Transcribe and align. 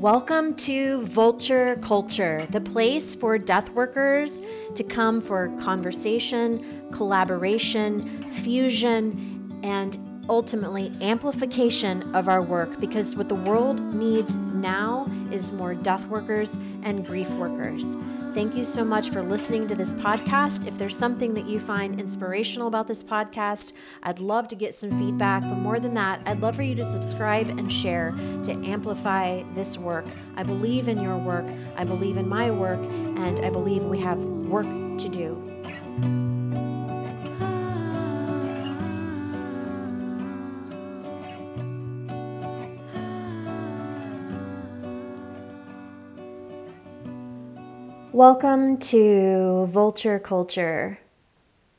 Welcome 0.00 0.54
to 0.54 1.02
Vulture 1.02 1.76
Culture, 1.82 2.46
the 2.48 2.60
place 2.62 3.14
for 3.14 3.36
death 3.36 3.68
workers 3.72 4.40
to 4.74 4.82
come 4.82 5.20
for 5.20 5.54
conversation, 5.60 6.88
collaboration, 6.90 8.00
fusion, 8.30 9.60
and 9.62 9.98
ultimately 10.26 10.90
amplification 11.02 12.14
of 12.14 12.30
our 12.30 12.40
work 12.40 12.80
because 12.80 13.14
what 13.14 13.28
the 13.28 13.34
world 13.34 13.78
needs 13.94 14.38
now 14.38 15.06
is 15.30 15.52
more 15.52 15.74
death 15.74 16.06
workers 16.06 16.54
and 16.82 17.04
grief 17.04 17.28
workers. 17.32 17.94
Thank 18.32 18.54
you 18.54 18.64
so 18.64 18.84
much 18.84 19.10
for 19.10 19.22
listening 19.22 19.66
to 19.66 19.74
this 19.74 19.92
podcast. 19.92 20.66
If 20.66 20.78
there's 20.78 20.96
something 20.96 21.34
that 21.34 21.46
you 21.46 21.58
find 21.58 21.98
inspirational 21.98 22.68
about 22.68 22.86
this 22.86 23.02
podcast, 23.02 23.72
I'd 24.04 24.20
love 24.20 24.46
to 24.48 24.56
get 24.56 24.72
some 24.72 24.96
feedback. 24.96 25.42
But 25.42 25.56
more 25.56 25.80
than 25.80 25.94
that, 25.94 26.20
I'd 26.24 26.40
love 26.40 26.54
for 26.54 26.62
you 26.62 26.76
to 26.76 26.84
subscribe 26.84 27.48
and 27.48 27.70
share 27.70 28.12
to 28.44 28.52
amplify 28.64 29.42
this 29.54 29.76
work. 29.76 30.06
I 30.36 30.44
believe 30.44 30.86
in 30.86 31.02
your 31.02 31.18
work, 31.18 31.46
I 31.76 31.82
believe 31.82 32.16
in 32.16 32.28
my 32.28 32.52
work, 32.52 32.80
and 32.80 33.40
I 33.40 33.50
believe 33.50 33.82
we 33.82 33.98
have 33.98 34.18
work 34.18 34.66
to 34.66 35.08
do. 35.08 35.49
Welcome 48.20 48.76
to 48.92 49.64
Vulture 49.70 50.18
Culture 50.18 50.98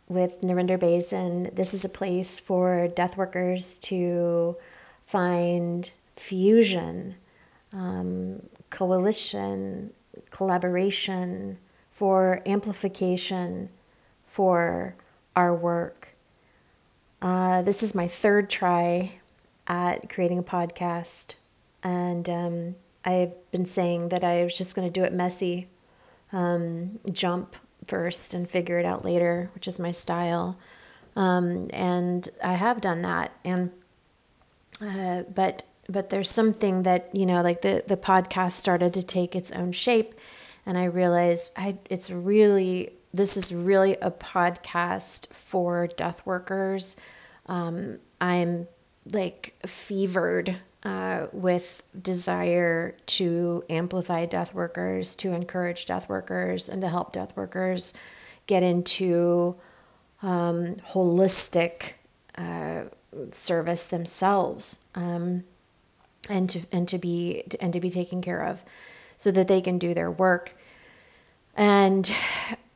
with 0.08 0.42
Narinder 0.42 0.80
Bazin. 0.80 1.52
This 1.54 1.72
is 1.72 1.86
a 1.86 1.88
place 1.88 2.40
for 2.40 2.88
death 2.88 3.16
workers 3.16 3.78
to 3.84 4.58
find 5.06 5.92
fusion, 6.16 7.18
um, 7.72 8.50
coalition, 8.72 9.94
collaboration, 10.32 11.60
for 11.92 12.42
amplification 12.48 13.70
for 14.26 14.96
our 15.36 15.54
work. 15.54 16.16
Uh, 17.22 17.62
this 17.62 17.84
is 17.84 17.94
my 17.94 18.08
third 18.08 18.50
try 18.50 19.20
at 19.68 20.10
creating 20.10 20.40
a 20.40 20.44
podcast, 20.44 21.36
and 21.84 22.28
um, 22.28 22.76
I've 23.06 23.36
been 23.52 23.68
saying 23.68 24.10
that 24.10 24.24
I 24.24 24.44
was 24.44 24.58
just 24.58 24.76
going 24.76 24.92
to 24.92 25.00
do 25.00 25.06
it 25.06 25.14
messy 25.14 25.68
um, 26.34 27.00
jump 27.12 27.56
first 27.88 28.34
and 28.34 28.50
figure 28.50 28.80
it 28.80 28.86
out 28.86 29.04
later, 29.04 29.50
which 29.54 29.68
is 29.68 29.80
my 29.80 29.92
style. 29.92 30.58
Um, 31.16 31.70
and 31.74 32.28
I 32.44 32.54
have 32.54 32.82
done 32.82 33.02
that. 33.02 33.34
And 33.44 33.72
uh, 34.82 35.24
but 35.24 35.64
but 35.90 36.10
there's 36.10 36.30
something 36.30 36.84
that 36.84 37.10
you 37.14 37.26
know, 37.26 37.42
like 37.42 37.62
the 37.62 37.84
the 37.88 37.98
podcast 37.98 38.54
started 38.54 38.94
to 38.94 39.04
take 39.04 39.36
its 39.36 39.52
own 39.52 39.72
shape, 39.72 40.16
and 40.66 40.78
I 40.78 40.86
realized 40.86 41.54
I 41.58 41.78
it's 41.90 42.10
really 42.10 42.92
this 43.14 43.36
is 43.36 43.54
really 43.54 43.94
a 43.96 44.12
podcast 44.12 45.34
for 45.34 45.88
death 45.88 46.26
workers. 46.26 46.96
Um, 47.48 48.00
I'm 48.22 48.68
like 49.12 49.56
fevered 49.66 50.58
uh, 50.84 51.28
with 51.32 51.84
desire 52.00 52.96
to 53.06 53.64
amplify 53.70 54.26
death 54.26 54.54
workers, 54.54 55.16
to 55.16 55.34
encourage 55.34 55.86
death 55.86 56.10
workers, 56.10 56.68
and 56.70 56.82
to 56.82 56.90
help 56.90 57.14
death 57.14 57.36
workers 57.36 57.94
get 58.48 58.64
into 58.64 59.56
um, 60.24 60.76
holistic 60.94 61.94
uh, 62.38 62.84
service 63.32 63.88
themselves, 63.88 64.86
um, 64.96 65.44
and 66.30 66.50
to 66.50 66.62
and 66.72 66.88
to 66.88 66.98
be 66.98 67.44
and 67.60 67.74
to 67.74 67.80
be 67.80 67.90
taken 67.90 68.22
care 68.22 68.44
of, 68.44 68.64
so 69.18 69.32
that 69.32 69.48
they 69.48 69.62
can 69.62 69.78
do 69.78 69.94
their 69.94 70.12
work. 70.12 70.56
And 71.56 72.12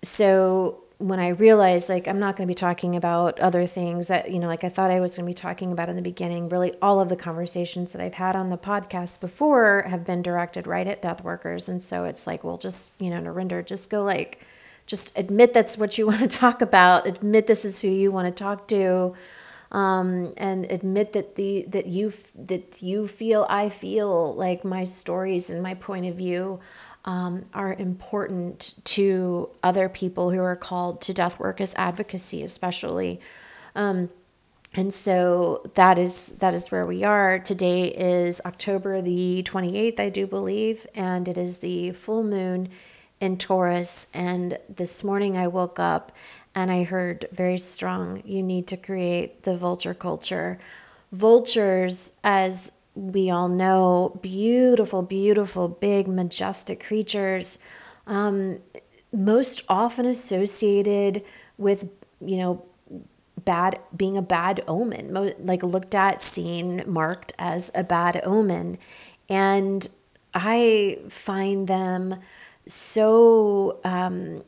so 0.03 0.84
when 0.97 1.19
I 1.19 1.29
realized 1.29 1.89
like 1.89 2.07
I'm 2.07 2.19
not 2.19 2.35
going 2.35 2.47
to 2.47 2.51
be 2.51 2.55
talking 2.55 2.95
about 2.95 3.39
other 3.39 3.65
things 3.65 4.07
that 4.07 4.31
you 4.31 4.39
know 4.39 4.47
like 4.47 4.63
I 4.63 4.69
thought 4.69 4.91
I 4.91 4.99
was 4.99 5.15
going 5.15 5.25
to 5.25 5.29
be 5.29 5.33
talking 5.33 5.71
about 5.71 5.89
in 5.89 5.95
the 5.95 6.01
beginning 6.01 6.47
really 6.47 6.73
all 6.81 6.99
of 6.99 7.09
the 7.09 7.15
conversations 7.15 7.93
that 7.93 8.01
I've 8.01 8.13
had 8.13 8.35
on 8.35 8.49
the 8.49 8.57
podcast 8.57 9.19
before 9.19 9.85
have 9.89 10.05
been 10.05 10.21
directed 10.21 10.67
right 10.67 10.87
at 10.87 11.01
death 11.01 11.23
workers. 11.23 11.67
And 11.67 11.83
so 11.83 12.05
it's 12.05 12.25
like 12.25 12.43
well 12.43 12.57
just 12.57 12.93
you 12.99 13.09
know 13.09 13.19
Narinder 13.19 13.65
just 13.65 13.89
go 13.89 14.03
like 14.03 14.45
just 14.85 15.17
admit 15.17 15.53
that's 15.53 15.77
what 15.77 15.97
you 15.97 16.07
want 16.07 16.19
to 16.19 16.27
talk 16.27 16.61
about. 16.61 17.07
Admit 17.07 17.47
this 17.47 17.65
is 17.65 17.81
who 17.81 17.89
you 17.89 18.11
want 18.11 18.27
to 18.27 18.43
talk 18.43 18.67
to. 18.69 19.13
Um, 19.71 20.31
and 20.37 20.71
admit 20.71 21.11
that 21.13 21.35
the 21.35 21.65
that 21.67 21.87
you 21.87 22.13
that 22.35 22.81
you 22.81 23.07
feel 23.07 23.45
I 23.49 23.67
feel 23.67 24.33
like 24.35 24.63
my 24.63 24.85
stories 24.85 25.49
and 25.49 25.61
my 25.61 25.73
point 25.73 26.05
of 26.05 26.15
view 26.15 26.61
um, 27.05 27.45
are 27.53 27.73
important 27.73 28.79
to 28.83 29.49
other 29.63 29.87
people 29.87 30.31
who 30.31 30.41
are 30.41 30.55
called 30.55 31.01
to 31.01 31.13
death 31.13 31.39
work 31.39 31.61
as 31.61 31.73
advocacy, 31.75 32.43
especially. 32.43 33.21
Um, 33.75 34.09
and 34.75 34.93
so 34.93 35.61
that 35.75 35.97
is 35.97 36.33
that 36.39 36.53
is 36.53 36.71
where 36.71 36.85
we 36.85 37.03
are. 37.03 37.39
Today 37.39 37.85
is 37.85 38.41
October 38.45 39.01
the 39.01 39.43
28th, 39.43 39.99
I 39.99 40.09
do 40.09 40.27
believe, 40.27 40.85
and 40.93 41.27
it 41.27 41.37
is 41.37 41.59
the 41.59 41.91
full 41.91 42.23
moon 42.23 42.69
in 43.21 43.37
Taurus. 43.37 44.07
And 44.13 44.57
this 44.67 45.03
morning 45.03 45.37
I 45.37 45.47
woke 45.47 45.79
up 45.79 46.11
and 46.53 46.71
I 46.71 46.83
heard 46.83 47.27
very 47.31 47.57
strong 47.57 48.21
you 48.25 48.43
need 48.43 48.67
to 48.67 48.77
create 48.77 49.43
the 49.43 49.55
vulture 49.55 49.93
culture. 49.93 50.57
Vultures, 51.11 52.19
as 52.23 52.74
we 52.95 53.29
all 53.29 53.49
know 53.49 54.17
beautiful, 54.21 55.01
beautiful, 55.01 55.67
big, 55.67 56.07
majestic 56.07 56.83
creatures, 56.83 57.63
um, 58.07 58.59
most 59.11 59.63
often 59.69 60.05
associated 60.05 61.23
with, 61.57 61.89
you 62.19 62.37
know, 62.37 62.65
bad 63.43 63.79
being 63.95 64.17
a 64.17 64.21
bad 64.21 64.63
omen, 64.67 65.35
like 65.39 65.61
looked 65.61 65.93
at, 65.93 66.21
seen, 66.21 66.83
marked 66.87 67.33
as 67.37 67.69
a 67.75 67.83
bad 67.83 68.21
omen. 68.23 68.77
And 69.29 69.87
I 70.33 70.99
find 71.07 71.67
them 71.67 72.19
so 72.67 73.79
um, 73.83 74.43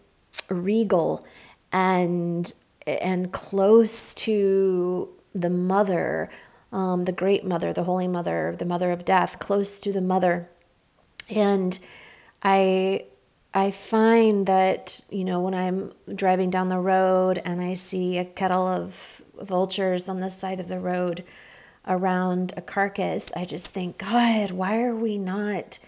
regal 0.49 1.25
and 1.71 2.51
and 2.85 3.33
close 3.33 4.13
to 4.13 5.09
the 5.33 5.49
mother 5.49 6.29
um, 6.71 7.03
the 7.03 7.11
great 7.11 7.45
mother, 7.45 7.73
the 7.73 7.83
holy 7.83 8.07
mother, 8.07 8.55
the 8.57 8.65
mother 8.65 8.91
of 8.91 9.05
death, 9.05 9.39
close 9.39 9.79
to 9.79 9.91
the 9.91 10.01
mother. 10.01 10.49
And 11.29 11.77
I 12.43 13.05
I 13.53 13.71
find 13.71 14.45
that, 14.45 15.01
you 15.09 15.23
know, 15.23 15.41
when 15.41 15.55
I'm 15.55 15.91
driving 16.13 16.51
down 16.51 16.69
the 16.69 16.79
road 16.79 17.41
and 17.43 17.59
I 17.59 17.73
see 17.73 18.17
a 18.17 18.25
kettle 18.25 18.67
of 18.67 19.23
vultures 19.41 20.07
on 20.07 20.19
the 20.19 20.29
side 20.29 20.59
of 20.59 20.67
the 20.67 20.79
road 20.79 21.23
around 21.87 22.53
a 22.55 22.61
carcass, 22.61 23.33
I 23.35 23.45
just 23.45 23.73
think, 23.73 23.97
God, 23.97 24.51
why 24.51 24.81
are 24.81 24.95
we 24.95 25.17
not 25.17 25.79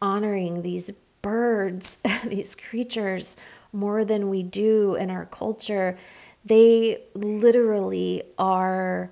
honoring 0.00 0.62
these 0.62 0.90
birds, 1.20 1.98
these 2.24 2.54
creatures, 2.54 3.36
more 3.72 4.04
than 4.04 4.30
we 4.30 4.42
do 4.42 4.94
in 4.94 5.10
our 5.10 5.26
culture? 5.26 5.98
They 6.44 7.02
literally 7.14 8.22
are 8.38 9.10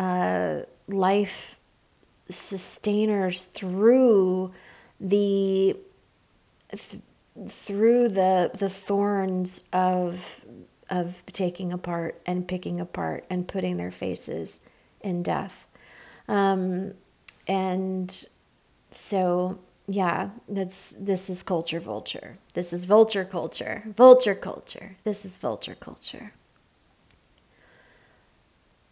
uh, 0.00 0.62
life 0.88 1.60
sustainers 2.26 3.44
through 3.44 4.50
the 4.98 5.76
th- 6.70 7.02
through 7.48 8.08
the 8.08 8.50
the 8.54 8.70
thorns 8.70 9.68
of 9.74 10.44
of 10.88 11.22
taking 11.32 11.70
apart 11.72 12.18
and 12.24 12.48
picking 12.48 12.80
apart 12.80 13.26
and 13.28 13.46
putting 13.46 13.76
their 13.76 13.90
faces 13.90 14.60
in 15.02 15.22
death. 15.22 15.66
Um, 16.28 16.94
and 17.46 18.26
so 18.90 19.58
yeah 19.86 20.30
that's 20.48 20.92
this 20.92 21.28
is 21.28 21.42
culture 21.42 21.80
vulture. 21.80 22.38
This 22.54 22.72
is 22.72 22.86
vulture 22.86 23.26
culture. 23.26 23.84
Vulture 23.94 24.34
culture. 24.34 24.96
This 25.04 25.26
is 25.26 25.36
vulture 25.36 25.74
culture 25.74 26.32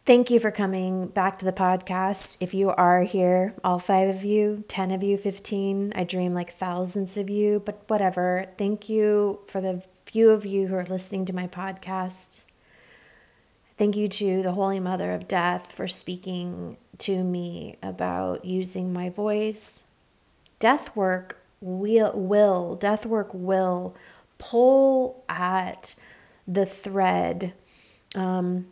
Thank 0.09 0.31
you 0.31 0.41
for 0.41 0.51
coming 0.51 1.09
back 1.09 1.39
to 1.39 1.45
the 1.45 1.53
podcast. 1.53 2.39
If 2.41 2.55
you 2.55 2.71
are 2.71 3.03
here, 3.03 3.53
all 3.63 3.79
five 3.79 4.09
of 4.09 4.25
you, 4.25 4.65
10 4.67 4.91
of 4.91 5.03
you, 5.03 5.19
15, 5.19 5.93
I 5.95 6.05
dream 6.05 6.33
like 6.33 6.51
thousands 6.51 7.19
of 7.19 7.29
you, 7.29 7.61
but 7.61 7.83
whatever. 7.89 8.47
Thank 8.57 8.89
you 8.89 9.41
for 9.47 9.61
the 9.61 9.83
few 10.07 10.31
of 10.31 10.47
you 10.47 10.69
who 10.69 10.77
are 10.77 10.85
listening 10.87 11.27
to 11.27 11.35
my 11.35 11.47
podcast. 11.47 12.45
Thank 13.77 13.97
you 13.97 14.09
to 14.09 14.41
the 14.41 14.53
Holy 14.53 14.81
Mother 14.81 15.13
of 15.13 15.29
Death 15.29 15.73
for 15.73 15.87
speaking 15.87 16.79
to 17.01 17.23
me 17.23 17.77
about 17.83 18.47
using 18.47 18.95
my 18.95 19.11
voice. 19.11 19.89
Death 20.59 20.97
work 20.97 21.39
will, 21.61 22.13
will 22.15 22.77
death 22.77 23.05
work 23.05 23.29
will 23.35 23.95
pull 24.39 25.23
at 25.29 25.95
the 26.47 26.65
thread. 26.65 27.53
Um, 28.15 28.69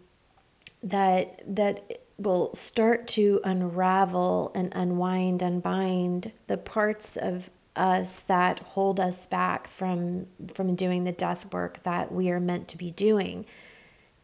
that 0.82 1.42
that 1.46 2.00
will 2.18 2.54
start 2.54 3.06
to 3.06 3.40
unravel 3.44 4.50
and 4.54 4.72
unwind, 4.74 5.42
unbind 5.42 6.32
the 6.46 6.56
parts 6.56 7.16
of 7.16 7.50
us 7.74 8.22
that 8.22 8.58
hold 8.60 8.98
us 8.98 9.26
back 9.26 9.68
from 9.68 10.26
from 10.54 10.74
doing 10.74 11.04
the 11.04 11.12
death 11.12 11.52
work 11.52 11.82
that 11.82 12.10
we 12.10 12.30
are 12.30 12.40
meant 12.40 12.68
to 12.68 12.76
be 12.76 12.90
doing. 12.90 13.44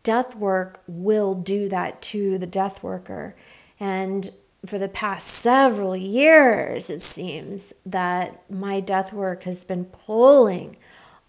Death 0.03 0.35
work 0.35 0.83
will 0.87 1.35
do 1.35 1.69
that 1.69 2.03
to 2.03 2.39
the 2.39 2.47
death 2.47 2.83
worker. 2.83 3.37
And 3.79 4.31
for 4.65 4.79
the 4.79 4.89
past 4.89 5.27
several 5.29 5.95
years, 5.95 6.89
it 6.89 7.01
seems 7.01 7.73
that 7.85 8.43
my 8.51 8.81
death 8.81 9.13
work 9.13 9.43
has 9.43 9.65
been 9.65 9.85
pulling 9.87 10.77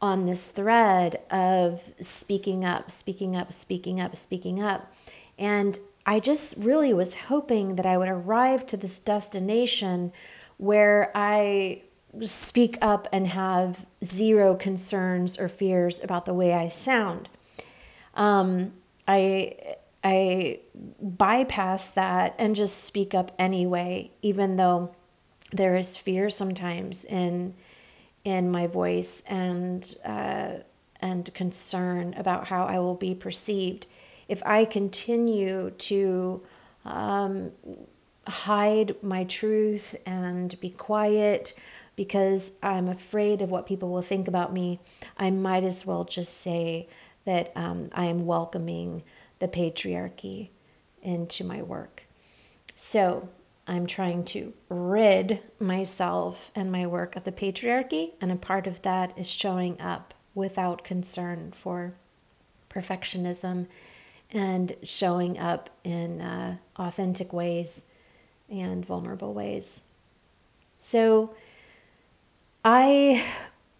on 0.03 0.25
this 0.25 0.51
thread 0.51 1.15
of 1.31 1.94
speaking 1.97 2.65
up, 2.65 2.91
speaking 2.91 3.38
up, 3.38 3.53
speaking 3.53 4.01
up, 4.01 4.17
speaking 4.17 4.61
up. 4.61 4.94
And 5.39 5.79
I 6.05 6.19
just 6.19 6.55
really 6.57 6.94
was 6.94 7.15
hoping 7.15 7.77
that 7.77 7.85
I 7.85 7.97
would 7.97 8.09
arrive 8.09 8.67
to 8.67 8.75
this 8.75 9.00
destination 9.00 10.11
where 10.57 11.09
I 11.15 11.83
speak 12.19 12.77
up 12.81 13.07
and 13.13 13.27
have 13.27 13.85
zero 14.03 14.55
concerns 14.55 15.39
or 15.39 15.47
fears 15.47 16.03
about 16.03 16.25
the 16.25 16.33
way 16.33 16.51
I 16.53 16.67
sound. 16.67 17.29
Um, 18.13 18.73
I 19.07 19.75
I 20.03 20.59
bypass 21.01 21.91
that 21.91 22.35
and 22.38 22.57
just 22.57 22.83
speak 22.83 23.15
up 23.15 23.31
anyway, 23.39 24.11
even 24.21 24.57
though 24.57 24.94
there 25.53 25.77
is 25.77 25.95
fear 25.95 26.29
sometimes 26.29 27.05
in 27.05 27.53
in 28.24 28.52
my 28.52 28.68
voice 28.68 29.22
and 29.28 29.96
uh, 30.06 30.58
and 31.00 31.34
concern 31.34 32.14
about 32.18 32.48
how 32.48 32.66
I 32.66 32.80
will 32.80 32.96
be 32.96 33.14
perceived. 33.14 33.86
If 34.30 34.42
I 34.46 34.64
continue 34.64 35.72
to 35.72 36.42
um, 36.86 37.52
hide 38.25 38.96
my 39.04 39.25
truth 39.25 39.96
and 40.06 40.58
be 40.62 40.70
quiet 40.70 41.54
because 41.98 42.58
I'm 42.64 42.88
afraid 42.88 43.42
of 43.42 43.52
what 43.52 43.68
people 43.68 43.90
will 43.90 44.02
think 44.02 44.30
about 44.30 44.54
me, 44.54 44.80
I 45.18 45.30
might 45.30 45.66
as 45.66 45.86
well 45.86 46.06
just 46.06 46.34
say 46.34 46.88
that 47.25 47.52
um, 47.56 47.90
I 47.94 48.06
am 48.06 48.25
welcoming 48.25 49.04
the 49.40 49.48
patriarchy 49.50 50.50
into 51.02 51.44
my 51.44 51.62
work. 51.62 52.04
So 52.75 53.30
I'm 53.65 53.88
trying 53.88 54.25
to 54.25 54.54
rid 54.69 55.39
myself 55.60 56.51
and 56.54 56.71
my 56.71 56.86
work 56.86 57.15
of 57.15 57.24
the 57.24 57.31
patriarchy, 57.31 58.12
and 58.19 58.31
a 58.31 58.36
part 58.36 58.68
of 58.68 58.81
that 58.81 59.18
is 59.18 59.30
showing 59.30 59.80
up 59.80 60.13
without 60.36 60.83
concern 60.83 61.51
for 61.54 61.94
perfectionism 62.69 63.68
and 64.31 64.75
showing 64.83 65.38
up 65.38 65.69
in 65.83 66.19
uh, 66.19 66.57
authentic 66.77 67.31
ways 67.31 67.89
and 68.50 68.86
vulnerable 68.86 69.33
ways. 69.33 69.92
So 70.77 71.36
I 72.65 73.24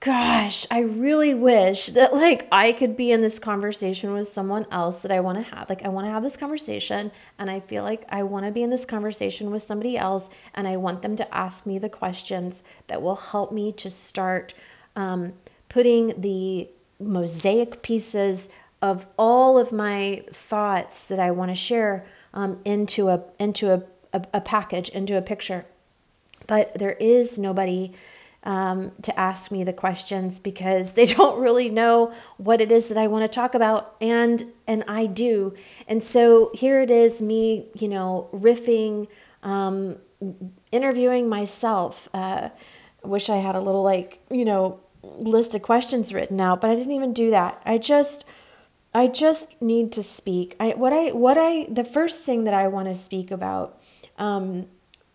gosh, 0.04 0.68
I 0.70 0.82
really 0.82 1.34
wish 1.34 1.86
that 1.88 2.14
like 2.14 2.46
I 2.52 2.74
could 2.74 2.98
be 2.98 3.10
in 3.10 3.22
this 3.22 3.40
conversation 3.40 4.12
with 4.12 4.28
someone 4.28 4.66
else 4.70 5.00
that 5.00 5.12
I 5.12 5.22
want 5.22 5.38
to 5.38 5.56
have. 5.56 5.70
Like 5.70 5.86
I 5.86 5.88
want 5.88 6.08
to 6.08 6.12
have 6.12 6.24
this 6.24 6.36
conversation 6.36 7.10
and 7.40 7.50
I 7.50 7.62
feel 7.62 7.84
like 7.84 8.04
I 8.10 8.22
want 8.22 8.46
to 8.46 8.52
be 8.52 8.64
in 8.64 8.70
this 8.70 8.84
conversation 8.84 9.50
with 9.50 9.64
somebody 9.64 9.98
else 9.98 10.30
and 10.54 10.68
I 10.68 10.76
want 10.76 11.04
them 11.04 11.16
to 11.16 11.34
ask 11.34 11.66
me 11.66 11.80
the 11.80 11.88
questions 11.88 12.66
that 12.88 13.02
will 13.02 13.16
help 13.16 13.54
me 13.54 13.72
to 13.72 13.90
start 13.90 14.54
um, 14.98 15.36
putting 15.70 16.20
the 16.20 16.70
mosaic 17.00 17.82
pieces 17.82 18.50
of 18.82 19.08
all 19.18 19.58
of 19.58 19.72
my 19.72 20.26
thoughts 20.30 21.06
that 21.06 21.20
I 21.20 21.32
want 21.32 21.50
to 21.50 21.56
share 21.56 22.06
um, 22.34 22.60
into 22.66 23.08
a 23.08 23.24
into 23.40 23.72
a, 23.72 23.84
a, 24.12 24.26
a 24.34 24.42
package, 24.42 24.90
into 24.90 25.18
a 25.18 25.22
picture. 25.22 25.64
But 26.46 26.78
there 26.78 26.98
is 27.00 27.40
nobody 27.40 27.94
um, 28.44 28.92
to 29.02 29.18
ask 29.18 29.52
me 29.52 29.64
the 29.64 29.74
questions 29.74 30.40
because 30.40 30.94
they 30.94 31.06
don't 31.18 31.40
really 31.40 31.70
know 31.70 32.14
what 32.38 32.62
it 32.62 32.72
is 32.72 32.90
that 32.90 32.98
I 32.98 33.08
want 33.08 33.24
to 33.24 33.34
talk 33.34 33.56
about, 33.56 33.96
and 34.02 34.52
and 34.68 34.84
I 34.88 35.06
do. 35.06 35.54
And 35.88 36.02
so 36.02 36.52
here 36.54 36.82
it 36.82 36.92
is, 36.92 37.22
me, 37.22 37.68
you 37.74 37.88
know, 37.88 38.30
riffing, 38.34 39.08
um, 39.42 39.98
interviewing 40.72 41.30
myself. 41.30 42.10
Uh, 42.14 42.50
wish 43.04 43.30
I 43.30 43.38
had 43.38 43.56
a 43.56 43.60
little 43.60 43.84
like 43.84 44.20
you 44.30 44.46
know 44.46 44.80
list 45.04 45.56
of 45.56 45.62
questions 45.62 46.14
written 46.14 46.40
out, 46.40 46.62
but 46.62 46.70
I 46.70 46.76
didn't 46.76 46.94
even 46.94 47.14
do 47.14 47.30
that. 47.32 47.62
I 47.66 47.78
just 47.78 48.26
I 48.94 49.08
just 49.08 49.62
need 49.62 49.92
to 49.94 50.04
speak. 50.04 50.56
I 50.60 50.70
what 50.70 50.94
I 50.94 51.12
what 51.12 51.38
I 51.38 51.66
the 51.70 51.84
first 51.84 52.26
thing 52.26 52.44
that 52.44 52.54
I 52.54 52.68
want 52.68 52.88
to 52.88 52.96
speak 52.96 53.32
about 53.32 53.82
um 54.18 54.68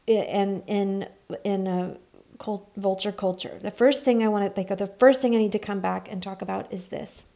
in 0.07 0.63
in 0.67 1.09
in 1.45 1.67
a 1.67 1.97
cult, 2.39 2.71
vulture 2.77 3.13
culture. 3.13 3.59
The 3.61 3.71
first 3.71 4.05
thing 4.05 4.23
I 4.23 4.29
want 4.29 4.47
to 4.47 4.51
think 4.51 4.71
of, 4.71 4.79
the 4.79 4.87
first 4.87 5.21
thing 5.21 5.35
I 5.35 5.39
need 5.39 5.53
to 5.53 5.59
come 5.59 5.81
back 5.81 6.11
and 6.11 6.23
talk 6.23 6.43
about 6.43 6.73
is 6.73 6.89
this. 6.89 7.31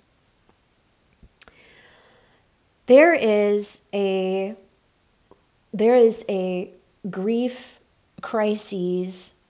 There 2.87 3.14
is 3.14 3.87
a 3.93 4.56
there 5.75 5.94
is 5.94 6.25
a 6.28 6.70
grief 7.08 7.81
crises 8.20 9.43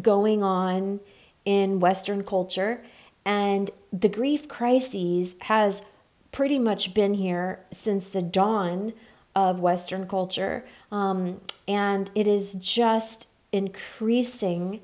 going 0.00 0.42
on 0.42 1.00
in 1.44 1.80
Western 1.80 2.24
culture, 2.24 2.82
and 3.24 3.70
the 3.92 4.08
grief 4.08 4.48
crises 4.48 5.36
has 5.42 5.90
pretty 6.32 6.58
much 6.58 6.94
been 6.94 7.14
here 7.14 7.60
since 7.70 8.08
the 8.08 8.22
dawn 8.22 8.92
of 9.36 9.60
Western 9.60 10.06
culture, 10.08 10.64
um, 10.90 11.40
and 11.68 12.10
it 12.14 12.26
is 12.26 12.54
just 12.54 13.28
increasing 13.54 14.80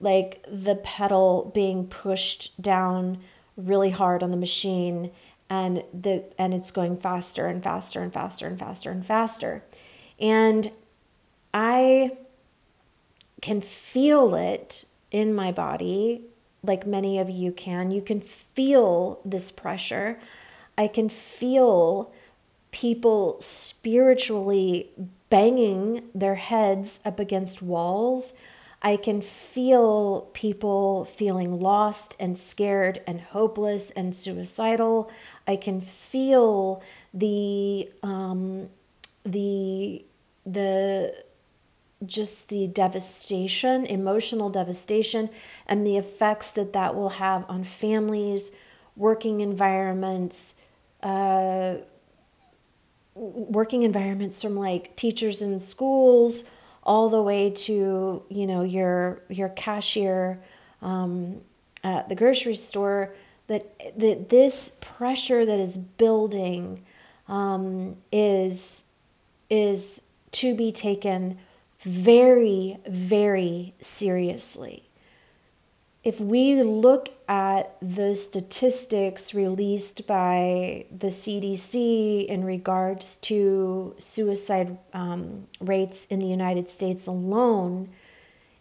like 0.00 0.42
the 0.50 0.76
pedal 0.76 1.52
being 1.54 1.86
pushed 1.86 2.60
down 2.60 3.18
really 3.54 3.90
hard 3.90 4.22
on 4.22 4.30
the 4.30 4.36
machine 4.36 5.10
and 5.50 5.84
the 5.92 6.24
and 6.38 6.54
it's 6.54 6.70
going 6.70 6.96
faster 6.96 7.46
and 7.46 7.62
faster 7.62 8.00
and 8.00 8.12
faster 8.12 8.46
and 8.46 8.58
faster 8.58 8.90
and 8.90 9.04
faster. 9.06 9.62
And 10.18 10.72
i 11.52 12.16
can 13.42 13.60
feel 13.60 14.34
it 14.34 14.86
in 15.10 15.34
my 15.34 15.52
body 15.52 16.22
like 16.62 16.86
many 16.86 17.18
of 17.18 17.28
you 17.28 17.52
can. 17.52 17.90
You 17.90 18.00
can 18.00 18.20
feel 18.22 19.20
this 19.22 19.50
pressure. 19.50 20.18
I 20.78 20.88
can 20.88 21.10
feel 21.10 22.10
people 22.70 23.36
spiritually 23.38 24.90
banging 25.34 26.00
their 26.14 26.36
heads 26.36 27.00
up 27.04 27.18
against 27.18 27.60
walls. 27.60 28.34
I 28.80 28.96
can 28.96 29.20
feel 29.20 30.30
people 30.32 31.04
feeling 31.06 31.58
lost 31.58 32.14
and 32.20 32.38
scared 32.38 33.00
and 33.04 33.20
hopeless 33.20 33.90
and 33.90 34.14
suicidal. 34.14 35.10
I 35.44 35.56
can 35.56 35.80
feel 35.80 36.84
the 37.12 37.90
um, 38.04 38.68
the 39.24 40.04
the 40.46 41.24
just 42.06 42.48
the 42.48 42.68
devastation, 42.68 43.86
emotional 43.86 44.50
devastation, 44.50 45.30
and 45.66 45.84
the 45.84 45.96
effects 45.96 46.52
that 46.52 46.72
that 46.74 46.94
will 46.94 47.14
have 47.24 47.44
on 47.48 47.64
families, 47.64 48.52
working 48.94 49.40
environments, 49.40 50.54
uh, 51.02 51.78
working 53.14 53.82
environments 53.82 54.42
from 54.42 54.56
like 54.56 54.96
teachers 54.96 55.40
in 55.40 55.60
schools 55.60 56.44
all 56.82 57.08
the 57.08 57.22
way 57.22 57.50
to 57.50 58.22
you 58.28 58.46
know 58.46 58.62
your 58.62 59.22
your 59.28 59.48
cashier 59.48 60.40
um, 60.82 61.40
at 61.82 62.08
the 62.08 62.14
grocery 62.14 62.54
store 62.56 63.14
that 63.46 63.98
that 63.98 64.28
this 64.28 64.76
pressure 64.80 65.46
that 65.46 65.60
is 65.60 65.76
building 65.76 66.84
um, 67.28 67.96
is 68.12 68.90
is 69.48 70.06
to 70.32 70.54
be 70.56 70.72
taken 70.72 71.38
very 71.80 72.78
very 72.86 73.74
seriously 73.80 74.83
if 76.04 76.20
we 76.20 76.62
look 76.62 77.08
at 77.26 77.76
the 77.80 78.14
statistics 78.14 79.32
released 79.32 80.06
by 80.06 80.84
the 80.90 81.06
CDC 81.06 82.26
in 82.26 82.44
regards 82.44 83.16
to 83.16 83.94
suicide 83.96 84.76
um, 84.92 85.46
rates 85.60 86.04
in 86.06 86.18
the 86.18 86.26
United 86.26 86.68
States 86.68 87.06
alone, 87.06 87.88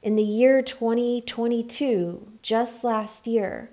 in 0.01 0.15
the 0.15 0.23
year 0.23 0.61
2022, 0.61 2.31
just 2.41 2.85
last 2.85 3.27
year, 3.27 3.69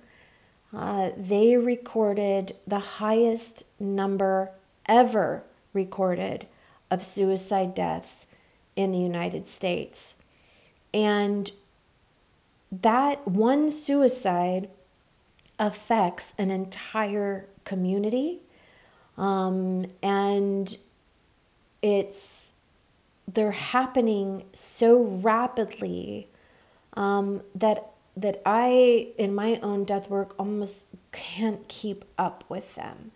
uh, 0.77 1.11
they 1.17 1.57
recorded 1.57 2.57
the 2.67 2.79
highest 2.79 3.65
number 3.79 4.51
ever 4.87 5.45
recorded 5.73 6.47
of 6.91 7.05
suicide 7.05 7.75
deaths 7.77 8.27
in 8.75 8.91
the 8.91 8.99
United 8.99 9.47
States. 9.47 10.23
And 10.93 11.53
that 12.73 13.27
one 13.27 13.71
suicide 13.73 14.69
affects 15.59 16.35
an 16.39 16.51
entire 16.51 17.47
community. 17.65 18.41
Um, 19.19 19.87
and 20.03 20.77
it's 21.83 22.59
they're 23.33 23.53
happening 23.53 24.45
so 24.53 25.03
rapidly 25.03 26.29
um, 26.95 27.43
that 27.55 27.91
that 28.17 28.43
I, 28.45 29.09
in 29.17 29.35
my 29.35 29.59
own 29.63 29.85
death 29.85 30.11
work, 30.11 30.35
almost 30.39 30.87
can't 31.13 31.67
keep 31.69 32.05
up 32.19 32.45
with 32.49 32.75
them 32.75 33.13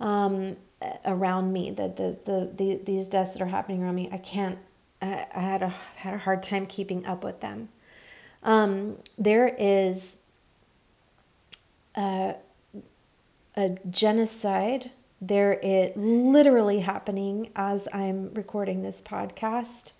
um, 0.00 0.56
around 1.04 1.52
me. 1.52 1.70
The, 1.70 1.88
the, 1.88 2.18
the, 2.24 2.50
the, 2.54 2.80
these 2.84 3.08
deaths 3.08 3.34
that 3.34 3.42
are 3.42 3.46
happening 3.46 3.82
around 3.82 3.94
me, 3.94 4.08
I 4.12 4.18
can't. 4.18 4.58
I, 5.00 5.26
I 5.34 5.40
had 5.40 5.62
a 5.62 5.68
had 5.96 6.14
a 6.14 6.18
hard 6.18 6.42
time 6.42 6.66
keeping 6.66 7.06
up 7.06 7.22
with 7.22 7.40
them. 7.40 7.68
Um, 8.46 8.98
there 9.18 9.54
is 9.58 10.22
a, 11.96 12.36
a 13.56 13.70
genocide. 13.90 14.92
There 15.20 15.54
is 15.54 15.90
literally 15.96 16.80
happening 16.80 17.50
as 17.56 17.88
I'm 17.92 18.32
recording 18.34 18.82
this 18.82 19.00
podcast. 19.00 19.92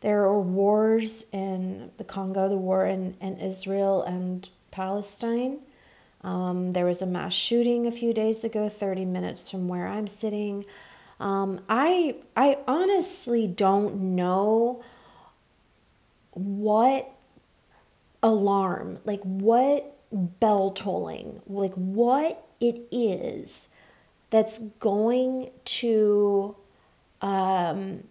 There 0.00 0.22
are 0.22 0.40
wars 0.40 1.26
in 1.32 1.90
the 1.98 2.04
Congo, 2.04 2.48
the 2.48 2.56
war 2.56 2.86
in, 2.86 3.14
in 3.20 3.38
Israel 3.38 4.02
and 4.02 4.48
Palestine. 4.70 5.58
Um, 6.22 6.72
there 6.72 6.86
was 6.86 7.02
a 7.02 7.06
mass 7.06 7.34
shooting 7.34 7.86
a 7.86 7.92
few 7.92 8.14
days 8.14 8.42
ago, 8.42 8.70
30 8.70 9.04
minutes 9.04 9.50
from 9.50 9.68
where 9.68 9.86
I'm 9.86 10.06
sitting. 10.08 10.64
Um, 11.20 11.60
I 11.68 12.16
I 12.36 12.58
honestly 12.66 13.46
don't 13.46 14.16
know 14.16 14.82
what 16.32 17.15
alarm, 18.26 18.98
like 19.04 19.22
what 19.22 19.96
bell 20.12 20.70
tolling, 20.70 21.40
like 21.46 21.74
what 21.74 22.46
it 22.60 22.86
is 22.90 23.74
that's 24.30 24.70
going 24.80 25.50
to 25.64 26.56
um, 27.22 28.04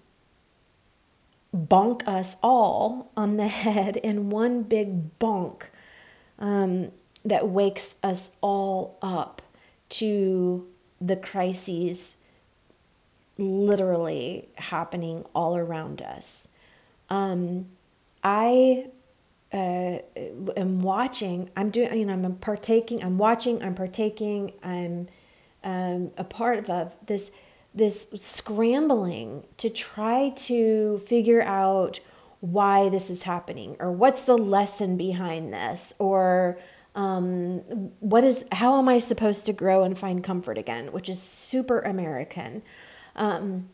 bonk 1.55 2.07
us 2.07 2.38
all 2.41 3.12
on 3.15 3.38
the 3.38 3.48
head 3.65 3.98
in 3.98 4.29
one 4.29 4.63
big 4.63 5.17
bonk 5.19 5.63
um, 6.39 6.91
that 7.24 7.48
wakes 7.48 7.98
us 8.03 8.38
all 8.41 8.98
up 9.01 9.41
to 9.89 10.67
the 11.00 11.15
crises 11.15 12.24
literally 13.38 14.48
happening 14.55 15.25
all 15.34 15.57
around 15.57 16.01
us. 16.01 16.53
Um, 17.10 17.67
I 18.24 18.88
uh, 19.55 20.00
am 20.57 20.81
watching. 20.81 21.50
I'm 21.55 21.69
doing. 21.69 21.97
You 21.97 22.05
know, 22.05 22.13
I'm 22.13 22.35
partaking. 22.35 23.03
I'm 23.03 23.17
watching. 23.17 23.63
I'm 23.63 23.74
partaking. 23.74 24.51
I'm 24.62 25.07
um, 25.63 26.12
a 26.17 26.24
part 26.24 26.69
of 26.69 26.93
this 27.07 27.31
this 27.74 28.09
scrambling 28.15 29.43
to 29.57 29.69
try 29.69 30.29
to 30.29 30.97
figure 31.00 31.41
out 31.41 32.00
why 32.39 32.89
this 32.89 33.09
is 33.09 33.24
happening 33.24 33.75
or 33.79 33.91
what's 33.91 34.24
the 34.24 34.38
lesson 34.38 34.95
behind 34.95 35.51
this 35.51 35.93
or 36.00 36.57
um, 36.93 37.59
what 38.00 38.24
is 38.24 38.45
how 38.53 38.77
am 38.79 38.88
i 38.88 38.97
supposed 38.97 39.45
to 39.45 39.51
grow 39.51 39.83
and 39.83 39.97
find 39.97 40.24
comfort 40.24 40.57
again 40.57 40.91
which 40.93 41.09
is 41.09 41.21
super 41.21 41.79
american 41.79 42.62
um, 43.15 43.67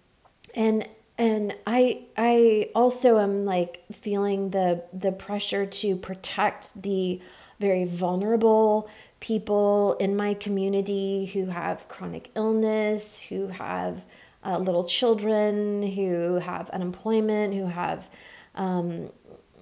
and 0.56 0.88
and 1.22 1.56
i 1.68 2.02
i 2.18 2.70
also 2.74 3.20
am 3.20 3.46
like 3.46 3.84
feeling 3.92 4.50
the 4.50 4.84
the 4.92 5.12
pressure 5.12 5.66
to 5.66 5.96
protect 5.96 6.82
the 6.82 7.22
very 7.60 7.86
vulnerable 7.86 8.90
people 9.22 9.96
in 10.00 10.18
my 10.18 10.34
community 10.34 11.28
who 11.28 11.46
have 11.46 11.88
chronic 11.88 12.32
illness, 12.36 13.22
who 13.22 13.48
have 13.48 14.04
uh, 14.44 14.58
little 14.58 14.84
children, 14.84 15.84
who 15.84 16.40
have 16.40 16.70
unemployment, 16.72 17.54
who 17.54 17.68
have, 17.68 18.10
um, 18.56 19.12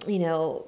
you 0.06 0.18
know, 0.18 0.66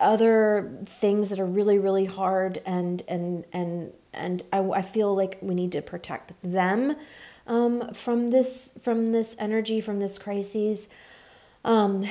other 0.00 0.76
things 0.84 1.30
that 1.30 1.38
are 1.38 1.46
really, 1.46 1.78
really 1.78 2.04
hard, 2.04 2.58
and 2.66 3.02
and 3.08 3.44
and 3.52 3.92
and 4.12 4.42
I, 4.52 4.58
I 4.58 4.82
feel 4.82 5.14
like 5.14 5.38
we 5.40 5.54
need 5.54 5.72
to 5.72 5.82
protect 5.82 6.32
them 6.42 6.96
um, 7.48 7.92
from 7.92 8.28
this 8.28 8.78
from 8.82 9.06
this 9.06 9.34
energy, 9.38 9.80
from 9.80 9.98
this 9.98 10.18
crisis. 10.18 10.88
Um, 11.64 12.06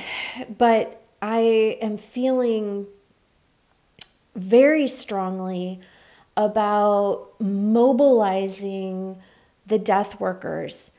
but 0.58 1.00
I 1.22 1.78
am 1.80 1.96
feeling 1.96 2.86
very 4.34 4.86
strongly 4.86 5.80
about 6.36 7.28
mobilizing 7.40 9.20
the 9.66 9.78
death 9.78 10.20
workers. 10.20 10.96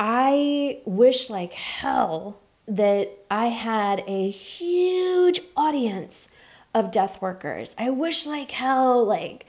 I 0.00 0.80
wish 0.84 1.30
like 1.30 1.52
hell 1.52 2.40
that 2.66 3.10
I 3.30 3.46
had 3.46 4.02
a 4.06 4.30
huge 4.30 5.40
audience 5.56 6.34
of 6.74 6.90
death 6.90 7.20
workers. 7.22 7.74
I 7.78 7.90
wish 7.90 8.26
like 8.26 8.50
hell 8.50 9.04
like 9.04 9.46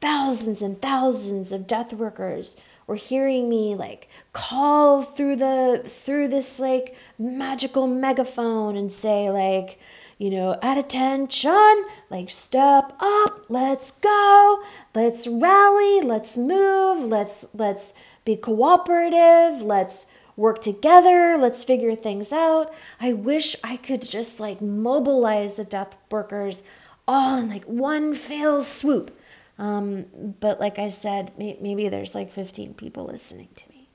thousands 0.00 0.62
and 0.62 0.80
thousands 0.80 1.52
of 1.52 1.66
death 1.66 1.92
workers 1.92 2.56
were 2.86 2.96
hearing 2.96 3.48
me 3.48 3.74
like 3.74 4.08
call 4.32 5.02
through 5.02 5.36
the 5.36 5.82
through 5.84 6.28
this 6.28 6.60
like 6.60 6.96
magical 7.18 7.86
megaphone 7.86 8.76
and 8.76 8.92
say 8.92 9.30
like 9.30 9.78
you 10.18 10.30
know, 10.30 10.58
at 10.62 10.78
attention, 10.78 11.84
like 12.08 12.30
step 12.30 12.94
up, 13.00 13.44
let's 13.50 13.90
go, 13.90 14.62
let's 14.94 15.26
rally, 15.26 16.00
let's 16.00 16.36
move, 16.36 17.04
let's 17.04 17.46
let's 17.54 17.92
be 18.24 18.36
cooperative, 18.36 19.62
let's 19.62 20.06
work 20.34 20.60
together, 20.60 21.36
let's 21.38 21.64
figure 21.64 21.94
things 21.94 22.32
out. 22.32 22.72
I 23.00 23.12
wish 23.12 23.56
I 23.62 23.76
could 23.76 24.02
just 24.02 24.40
like 24.40 24.60
mobilize 24.62 25.56
the 25.56 25.64
death 25.64 25.96
workers 26.10 26.62
all 27.06 27.38
in 27.38 27.50
like 27.50 27.64
one 27.64 28.14
fell 28.14 28.62
swoop. 28.62 29.18
Um, 29.58 30.34
but 30.40 30.60
like 30.60 30.78
I 30.78 30.88
said, 30.88 31.32
may- 31.38 31.58
maybe 31.60 31.88
there's 31.88 32.14
like 32.14 32.30
15 32.30 32.74
people 32.74 33.04
listening 33.06 33.48
to 33.56 33.68
me. 33.70 33.88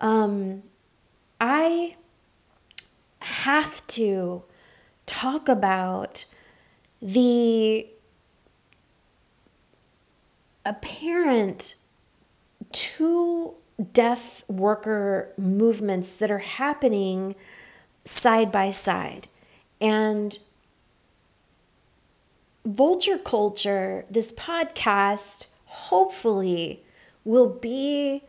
Um, 0.00 0.62
I 1.40 1.96
have 3.20 3.86
to 3.88 4.42
talk 5.06 5.48
about 5.48 6.26
the 7.00 7.86
apparent 10.66 11.76
two 12.72 13.54
death 13.92 14.44
worker 14.48 15.32
movements 15.36 16.16
that 16.16 16.30
are 16.30 16.38
happening 16.38 17.34
side 18.04 18.52
by 18.52 18.70
side. 18.70 19.28
And 19.80 20.38
Vulture 22.66 23.18
Culture, 23.18 24.06
this 24.10 24.32
podcast, 24.32 25.48
hopefully 25.66 26.82
will 27.22 27.50
be 27.50 28.22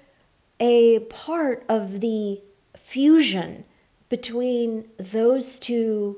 a 0.60 1.00
part 1.00 1.64
of 1.70 2.02
the 2.02 2.42
fusion 2.76 3.64
between 4.10 4.90
those 5.00 5.58
two 5.58 6.18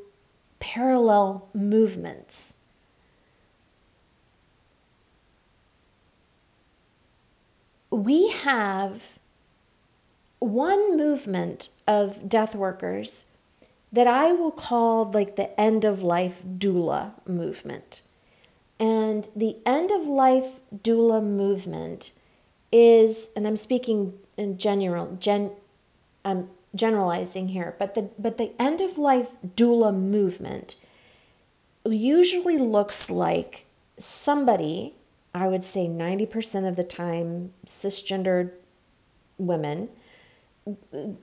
parallel 0.60 1.48
movements. 1.54 2.58
We 7.92 8.30
have 8.32 9.20
one 10.40 10.98
movement 10.98 11.70
of 11.88 12.28
death 12.28 12.56
workers 12.56 13.32
that 13.92 14.08
I 14.08 14.32
will 14.32 14.52
call 14.52 15.06
like 15.12 15.36
the 15.36 15.60
end 15.60 15.86
of 15.86 16.02
life 16.02 16.42
doula 16.44 17.12
movement. 17.28 18.02
And 18.80 19.28
the 19.36 19.58
end 19.66 19.92
of 19.92 20.06
life 20.06 20.60
doula 20.74 21.24
movement 21.24 22.12
is, 22.72 23.32
and 23.36 23.48
I'm 23.48 23.58
speaking 23.58 24.14
in 24.38 24.58
general, 24.58 25.18
gen, 25.20 25.52
um, 26.24 26.50
generalizing 26.76 27.50
here, 27.50 27.76
but 27.80 27.96
the 27.96 28.10
but 28.20 28.38
the 28.38 28.52
end 28.60 28.82
of 28.82 28.98
life 28.98 29.30
doula 29.56 29.96
movement 29.96 30.76
usually 31.86 32.58
looks 32.58 33.10
like 33.10 33.66
somebody, 33.98 34.94
I 35.34 35.48
would 35.48 35.64
say 35.64 35.88
90% 35.88 36.68
of 36.68 36.76
the 36.76 36.84
time 36.84 37.54
cisgendered 37.66 38.52
women, 39.38 39.90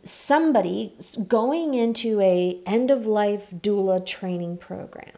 somebody 0.03 0.95
going 1.29 1.75
into 1.75 2.21
a 2.21 2.59
end 2.67 2.91
of 2.91 3.07
life 3.07 3.49
doula 3.51 4.05
training 4.05 4.57
program. 4.57 5.13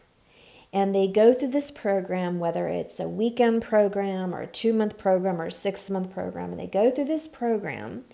And 0.76 0.94
they 0.94 1.08
go 1.08 1.32
through 1.32 1.52
this 1.52 1.70
program, 1.70 2.38
whether 2.38 2.68
it's 2.68 3.00
a 3.00 3.08
weekend 3.08 3.62
program 3.62 4.34
or 4.34 4.42
a 4.42 4.46
two 4.46 4.74
month 4.74 4.98
program 4.98 5.40
or 5.40 5.46
a 5.46 5.50
six 5.50 5.88
month 5.88 6.12
program, 6.12 6.50
and 6.50 6.60
they 6.60 6.66
go 6.66 6.90
through 6.90 7.06
this 7.06 7.26
program 7.26 8.04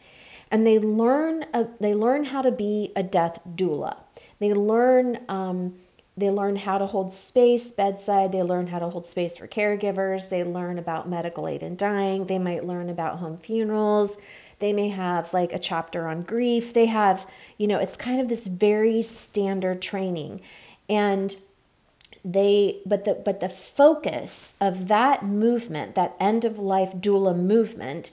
and 0.48 0.64
they 0.64 0.78
learn 0.78 1.44
uh, 1.52 1.64
they 1.80 1.92
learn 1.92 2.26
how 2.26 2.40
to 2.40 2.52
be 2.52 2.92
a 2.94 3.02
death 3.02 3.40
doula. 3.56 3.96
They 4.38 4.54
learn 4.54 5.18
um, 5.28 5.74
they 6.16 6.30
learn 6.30 6.54
how 6.54 6.78
to 6.78 6.86
hold 6.86 7.10
space 7.10 7.72
bedside. 7.72 8.30
They 8.30 8.44
learn 8.44 8.68
how 8.68 8.78
to 8.78 8.90
hold 8.90 9.06
space 9.06 9.36
for 9.36 9.48
caregivers. 9.48 10.28
They 10.28 10.44
learn 10.44 10.78
about 10.78 11.08
medical 11.08 11.48
aid 11.48 11.64
in 11.64 11.74
dying. 11.74 12.26
They 12.26 12.38
might 12.38 12.64
learn 12.64 12.88
about 12.88 13.18
home 13.18 13.38
funerals. 13.38 14.18
They 14.60 14.72
may 14.72 14.90
have 14.90 15.34
like 15.34 15.52
a 15.52 15.58
chapter 15.58 16.06
on 16.06 16.22
grief. 16.22 16.72
They 16.72 16.86
have, 16.86 17.28
you 17.58 17.66
know, 17.66 17.80
it's 17.80 17.96
kind 17.96 18.20
of 18.20 18.28
this 18.28 18.46
very 18.46 19.02
standard 19.02 19.82
training. 19.82 20.42
And 20.88 21.34
they 22.24 22.80
but 22.86 23.04
the 23.04 23.14
but 23.14 23.40
the 23.40 23.48
focus 23.48 24.56
of 24.60 24.88
that 24.88 25.24
movement, 25.24 25.94
that 25.94 26.16
end 26.20 26.44
of 26.44 26.58
life 26.58 26.92
doula 26.94 27.36
movement 27.36 28.12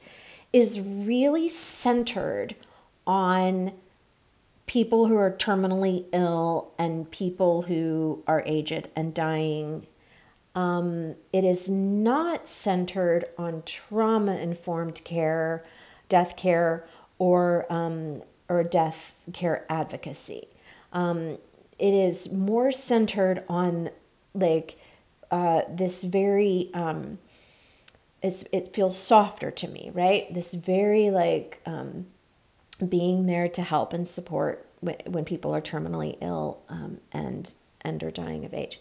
is 0.51 0.82
really 0.82 1.48
centered 1.48 2.56
on 3.06 3.74
people 4.70 5.08
who 5.08 5.16
are 5.16 5.32
terminally 5.32 6.06
ill 6.12 6.72
and 6.78 7.10
people 7.10 7.63
who 7.63 8.24
are 8.28 8.44
aged 8.46 8.88
and 8.96 9.16
dying. 9.16 9.88
Um, 10.54 11.16
it 11.34 11.44
is 11.44 11.72
not 11.72 12.48
centered 12.48 13.25
on 13.36 13.63
trauma 13.66 14.36
informed 14.36 15.04
care, 15.04 15.66
death 16.08 16.36
care, 16.36 16.88
or, 17.18 17.66
um, 17.72 18.22
or 18.48 18.63
death 18.63 19.16
care 19.34 19.66
advocacy. 19.70 20.48
Um, 20.94 21.39
it 21.80 21.94
is 21.94 22.32
more 22.34 22.72
centered 22.72 23.44
on 23.48 23.90
like 24.34 24.78
uh, 25.32 25.62
this 25.70 26.04
very 26.04 26.70
um, 26.74 27.20
it's 28.22 28.44
it 28.52 28.74
feels 28.74 28.98
softer 28.98 29.50
to 29.52 29.68
me 29.68 29.92
right 29.94 30.34
this 30.34 30.54
very 30.54 31.10
like 31.10 31.62
um, 31.66 32.06
being 32.88 33.26
there 33.26 33.48
to 33.48 33.62
help 33.62 33.94
and 33.94 34.08
support 34.08 34.68
when 34.82 34.96
when 35.06 35.26
people 35.26 35.54
are 35.54 35.62
terminally 35.62 36.18
ill 36.22 36.62
um, 36.70 37.00
and 37.12 37.54
and 37.82 38.04
are 38.04 38.12
dying 38.12 38.46
of 38.46 38.54
age. 38.54 38.80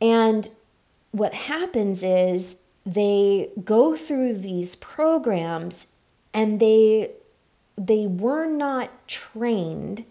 And 0.00 0.48
what 1.10 1.34
happens 1.34 2.02
is 2.02 2.62
they 2.84 3.50
go 3.64 3.96
through 3.96 4.34
these 4.34 4.76
programs 4.76 5.98
and 6.32 6.60
they 6.60 7.12
they 7.76 8.06
were 8.06 8.46
not 8.46 9.06
trained 9.06 10.04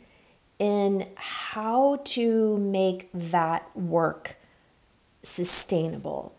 in 0.60 1.08
how 1.16 2.02
to 2.04 2.58
make 2.58 3.10
that 3.14 3.76
work 3.76 4.38
sustainable. 5.22 6.34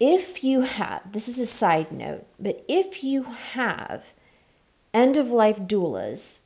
If 0.00 0.44
you 0.44 0.62
have, 0.62 1.12
this 1.12 1.28
is 1.28 1.38
a 1.38 1.46
side 1.46 1.92
note, 1.92 2.26
but 2.38 2.64
if 2.68 3.02
you 3.02 3.24
have 3.24 4.12
end 4.94 5.16
of 5.16 5.28
life 5.28 5.60
doulas 5.60 6.44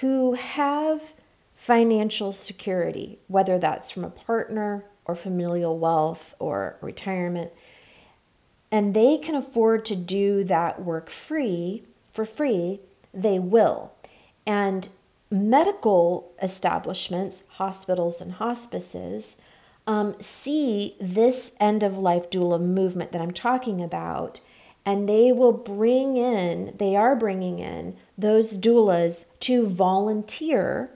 who 0.00 0.34
have 0.34 1.12
financial 1.54 2.32
security, 2.32 3.18
whether 3.28 3.58
that's 3.58 3.90
from 3.90 4.04
a 4.04 4.10
partner 4.10 4.84
or 5.04 5.14
familial 5.14 5.78
wealth 5.78 6.34
or 6.38 6.76
retirement, 6.80 7.52
and 8.72 8.94
they 8.94 9.18
can 9.18 9.34
afford 9.34 9.84
to 9.84 9.96
do 9.96 10.44
that 10.44 10.82
work 10.82 11.10
free 11.10 11.82
for 12.12 12.24
free, 12.24 12.80
they 13.12 13.38
will. 13.38 13.92
And 14.46 14.88
medical 15.30 16.32
establishments, 16.42 17.46
hospitals, 17.52 18.20
and 18.20 18.32
hospices 18.32 19.40
um, 19.86 20.14
see 20.20 20.96
this 21.00 21.56
end 21.60 21.82
of 21.82 21.98
life 21.98 22.30
doula 22.30 22.60
movement 22.60 23.12
that 23.12 23.22
I'm 23.22 23.32
talking 23.32 23.82
about 23.82 24.40
and 24.86 25.08
they 25.08 25.30
will 25.30 25.52
bring 25.52 26.16
in, 26.16 26.74
they 26.78 26.96
are 26.96 27.14
bringing 27.14 27.58
in 27.58 27.96
those 28.16 28.56
doulas 28.56 29.26
to 29.40 29.68
volunteer, 29.68 30.90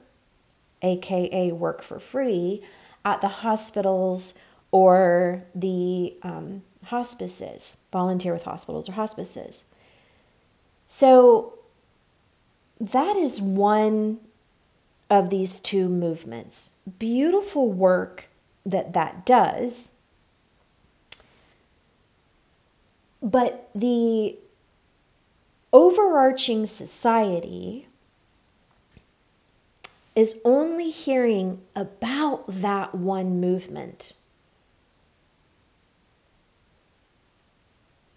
aka 0.82 1.52
work 1.52 1.82
for 1.82 1.98
free, 1.98 2.62
at 3.04 3.20
the 3.20 3.28
hospitals 3.28 4.38
or 4.70 5.44
the 5.54 6.14
um, 6.22 6.62
hospices, 6.86 7.84
volunteer 7.92 8.32
with 8.32 8.44
hospitals 8.44 8.88
or 8.88 8.92
hospices. 8.92 9.66
So 10.86 11.53
that 12.80 13.16
is 13.16 13.40
one 13.40 14.18
of 15.10 15.30
these 15.30 15.60
two 15.60 15.88
movements. 15.88 16.76
Beautiful 16.98 17.72
work 17.72 18.28
that 18.66 18.92
that 18.94 19.26
does 19.26 19.98
But 23.24 23.70
the 23.74 24.36
overarching 25.72 26.66
society 26.66 27.86
is 30.14 30.42
only 30.44 30.90
hearing 30.90 31.62
about 31.74 32.44
that 32.46 32.94
one 32.94 33.40
movement. 33.40 34.12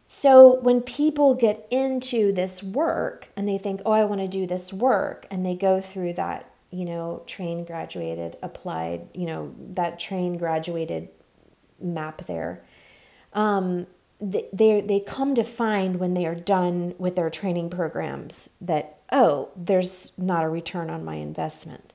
So 0.10 0.56
when 0.62 0.82
people 0.82 1.36
get 1.36 1.67
into 1.70 2.32
this 2.32 2.63
work 2.63 3.28
and 3.36 3.46
they 3.46 3.58
think, 3.58 3.82
oh, 3.86 3.91
I 3.91 4.06
want 4.06 4.22
to 4.22 4.28
do 4.28 4.48
this 4.48 4.72
work, 4.72 5.28
and 5.30 5.46
they 5.46 5.54
go 5.54 5.82
through 5.82 6.13
that, 6.13 6.50
you 6.72 6.86
know, 6.86 7.24
train 7.28 7.65
graduated, 7.65 8.38
applied, 8.41 9.10
you 9.13 9.26
know, 9.26 9.54
that 9.60 10.00
train 10.00 10.38
graduated 10.38 11.10
map 11.82 12.26
there, 12.26 12.63
um, 13.34 13.86
they 14.22 14.82
they 14.82 15.04
come 15.06 15.36
to 15.36 15.43
find 15.43 16.00
when 16.00 16.13
they 16.13 16.26
are 16.26 16.36
done 16.36 16.96
with 16.98 17.17
their 17.17 17.30
training 17.30 17.70
programs 17.70 18.56
that 18.62 19.00
oh 19.12 19.50
there's 19.56 20.17
not 20.17 20.43
a 20.43 20.50
return 20.50 20.89
on 20.89 21.04
my 21.06 21.15
investment. 21.15 21.93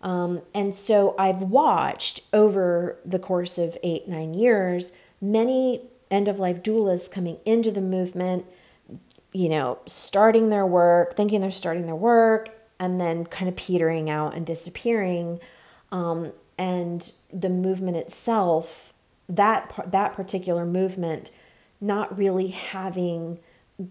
Um, 0.00 0.42
and 0.54 0.76
so 0.76 1.16
i've 1.18 1.42
watched 1.42 2.20
over 2.32 3.00
the 3.04 3.18
course 3.18 3.58
of 3.58 3.76
eight 3.82 4.06
nine 4.06 4.32
years 4.32 4.96
many 5.20 5.87
end 6.10 6.28
of 6.28 6.38
life 6.38 6.62
doulas 6.62 7.10
coming 7.10 7.38
into 7.44 7.70
the 7.70 7.80
movement 7.80 8.44
you 9.32 9.48
know 9.48 9.78
starting 9.86 10.48
their 10.48 10.66
work 10.66 11.16
thinking 11.16 11.40
they're 11.40 11.50
starting 11.50 11.86
their 11.86 11.94
work 11.94 12.50
and 12.80 13.00
then 13.00 13.24
kind 13.24 13.48
of 13.48 13.56
petering 13.56 14.08
out 14.08 14.34
and 14.34 14.46
disappearing 14.46 15.40
um, 15.90 16.32
and 16.56 17.12
the 17.32 17.48
movement 17.48 17.96
itself 17.96 18.92
that 19.28 19.72
that 19.86 20.12
particular 20.12 20.64
movement 20.64 21.30
not 21.80 22.16
really 22.16 22.48
having 22.48 23.38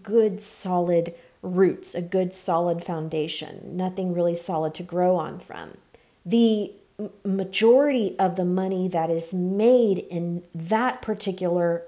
good, 0.02 0.42
solid 0.42 1.14
roots, 1.40 1.94
a 1.94 2.02
good, 2.02 2.34
solid 2.34 2.82
foundation, 2.82 3.76
nothing 3.76 4.12
really 4.12 4.34
solid 4.34 4.74
to 4.74 4.82
grow 4.82 5.16
on 5.16 5.38
from. 5.38 5.78
The 6.26 6.72
majority 7.24 8.16
of 8.18 8.36
the 8.36 8.44
money 8.44 8.88
that 8.88 9.08
is 9.08 9.32
made 9.32 9.98
in 10.10 10.42
that 10.54 11.00
particular 11.00 11.84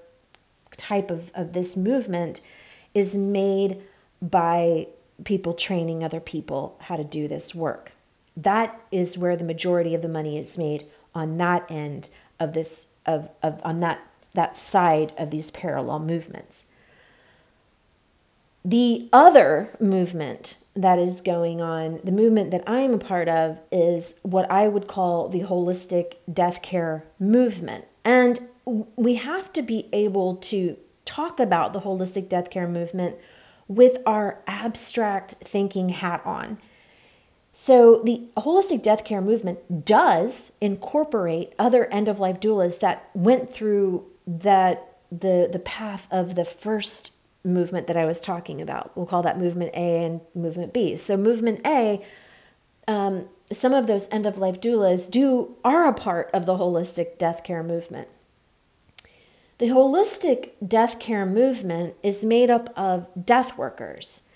type 0.77 1.11
of, 1.11 1.31
of 1.35 1.53
this 1.53 1.77
movement 1.77 2.41
is 2.95 3.17
made 3.17 3.83
by 4.21 4.87
people 5.25 5.53
training 5.53 6.03
other 6.03 6.21
people 6.21 6.77
how 6.83 6.97
to 6.97 7.05
do 7.05 7.29
this 7.29 7.55
work. 7.55 7.93
That 8.37 8.81
is 8.91 9.19
where 9.19 9.37
the 9.37 9.45
majority 9.45 9.95
of 9.95 10.03
the 10.03 10.09
money 10.09 10.39
is 10.39 10.57
made 10.57 10.85
on 11.15 11.37
that 11.39 11.71
end 11.71 12.09
of 12.39 12.53
this 12.53 12.89
of, 13.07 13.31
of 13.43 13.61
on 13.65 13.81
that 13.81 14.01
that 14.35 14.57
side 14.57 15.13
of 15.19 15.31
these 15.31 15.51
parallel 15.51 16.01
movements. 16.01 16.73
The 18.65 19.09
other 19.13 19.75
movement 19.81 20.59
that 20.77 20.99
is 20.99 21.21
going 21.21 21.61
on, 21.61 22.01
the 22.05 22.13
movement 22.13 22.51
that 22.51 22.63
I 22.67 22.81
am 22.81 22.95
a 22.95 22.99
part 22.99 23.29
of, 23.29 23.59
is 23.73 24.21
what 24.23 24.51
I 24.51 24.69
would 24.69 24.87
call 24.87 25.29
the 25.29 25.41
holistic 25.41 26.17
death 26.33 26.63
care 26.63 27.05
movement. 27.19 27.87
And 28.05 28.39
we 28.64 29.16
have 29.16 29.53
to 29.55 29.62
be 29.62 29.88
able 29.92 30.37
to 30.37 30.77
talk 31.05 31.40
about 31.40 31.73
the 31.73 31.81
holistic 31.81 32.29
death 32.29 32.51
care 32.51 32.68
movement 32.68 33.16
with 33.68 33.99
our 34.07 34.42
abstract 34.46 35.33
thinking 35.33 35.90
hat 35.90 36.23
on. 36.25 36.59
So, 37.53 38.01
the 38.05 38.29
holistic 38.37 38.83
death 38.83 39.05
care 39.05 39.20
movement 39.20 39.85
does 39.85 40.57
incorporate 40.61 41.53
other 41.59 41.87
end 41.87 42.09
of 42.09 42.20
life 42.20 42.40
doulas 42.40 42.81
that 42.81 43.11
went 43.12 43.53
through 43.53 44.07
that 44.27 44.96
the 45.11 45.49
the 45.51 45.59
path 45.59 46.07
of 46.11 46.37
the 46.37 46.44
first 46.44 47.12
movement 47.42 47.87
that 47.87 47.96
I 47.96 48.05
was 48.05 48.20
talking 48.20 48.61
about. 48.61 48.96
We'll 48.96 49.07
call 49.07 49.23
that 49.23 49.38
movement 49.38 49.73
A 49.75 50.05
and 50.05 50.20
movement 50.35 50.73
B. 50.73 50.96
So 50.96 51.16
movement 51.16 51.61
A, 51.66 52.05
um, 52.87 53.27
some 53.51 53.73
of 53.73 53.87
those 53.87 54.09
end 54.12 54.27
of 54.27 54.38
life 54.38 54.61
doulas 54.61 55.11
do 55.11 55.57
are 55.64 55.87
a 55.87 55.94
part 55.94 56.31
of 56.33 56.46
the 56.46 56.55
holistic 56.55 57.18
death 57.18 57.42
care 57.42 57.62
movement. 57.62 58.09
The 59.61 59.66
holistic 59.66 60.53
death 60.66 60.99
care 60.99 61.27
movement 61.27 61.94
is 62.03 62.25
made 62.25 62.49
up 62.49 62.73
of 62.79 63.07
death 63.27 63.59
workers. 63.59 64.31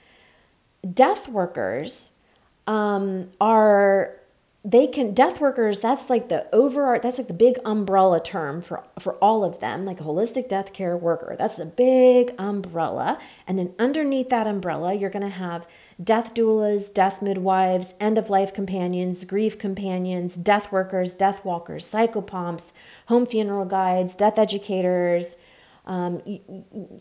Death 0.86 1.30
workers 1.30 2.18
um, 2.66 3.30
are 3.40 4.20
they 4.66 4.86
can 4.86 5.12
death 5.12 5.42
workers 5.42 5.80
that's 5.80 6.08
like 6.08 6.30
the 6.30 6.46
over 6.54 6.98
that's 7.02 7.18
like 7.18 7.26
the 7.26 7.34
big 7.34 7.58
umbrella 7.66 8.18
term 8.18 8.62
for 8.62 8.82
for 8.98 9.14
all 9.16 9.44
of 9.44 9.60
them 9.60 9.84
like 9.84 10.00
a 10.00 10.04
holistic 10.04 10.48
death 10.48 10.72
care 10.72 10.96
worker 10.96 11.36
that's 11.38 11.56
the 11.56 11.66
big 11.66 12.34
umbrella 12.38 13.18
and 13.46 13.58
then 13.58 13.74
underneath 13.78 14.30
that 14.30 14.46
umbrella 14.46 14.94
you're 14.94 15.10
going 15.10 15.22
to 15.22 15.28
have 15.28 15.66
death 16.02 16.32
doulas 16.32 16.92
death 16.92 17.20
midwives 17.20 17.94
end 18.00 18.16
of 18.16 18.30
life 18.30 18.54
companions 18.54 19.26
grief 19.26 19.58
companions 19.58 20.34
death 20.34 20.72
workers 20.72 21.14
death 21.14 21.44
walkers 21.44 21.84
psychopomps 21.84 22.72
home 23.08 23.26
funeral 23.26 23.66
guides 23.66 24.16
death 24.16 24.38
educators 24.38 25.38
um, 25.86 26.22
you, 26.24 26.40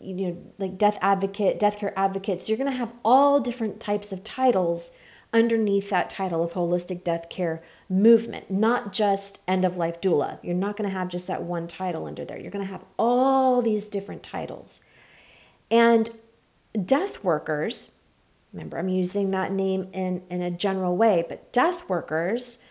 you 0.02 0.14
know, 0.14 0.36
like 0.58 0.76
death 0.76 0.98
advocate, 1.00 1.58
death 1.58 1.78
care 1.78 1.98
advocates. 1.98 2.50
You're 2.50 2.58
going 2.58 2.70
to 2.70 2.76
have 2.76 2.92
all 3.02 3.40
different 3.40 3.80
types 3.80 4.12
of 4.12 4.22
titles 4.24 4.94
underneath 5.34 5.90
that 5.90 6.08
title 6.08 6.42
of 6.42 6.52
holistic 6.52 7.02
death 7.02 7.28
care 7.28 7.60
movement, 7.88 8.50
not 8.50 8.92
just 8.92 9.42
end 9.48 9.64
of 9.64 9.76
life 9.76 10.00
doula. 10.00 10.38
You're 10.42 10.54
not 10.54 10.76
going 10.76 10.88
to 10.88 10.96
have 10.96 11.08
just 11.08 11.26
that 11.26 11.42
one 11.42 11.66
title 11.66 12.06
under 12.06 12.24
there. 12.24 12.38
You're 12.38 12.52
going 12.52 12.64
to 12.64 12.70
have 12.70 12.84
all 12.96 13.60
these 13.60 13.86
different 13.86 14.22
titles. 14.22 14.84
And 15.70 16.08
death 16.84 17.24
workers, 17.24 17.96
remember, 18.52 18.78
I'm 18.78 18.88
using 18.88 19.32
that 19.32 19.52
name 19.52 19.88
in, 19.92 20.22
in 20.30 20.40
a 20.40 20.50
general 20.50 20.96
way, 20.96 21.24
but 21.28 21.52
death 21.52 21.88
workers 21.88 22.64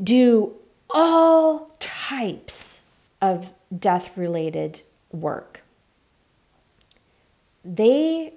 do 0.00 0.54
all 0.90 1.74
types 1.80 2.90
of 3.22 3.50
death 3.76 4.16
related 4.16 4.82
work. 5.10 5.62
They 7.64 8.34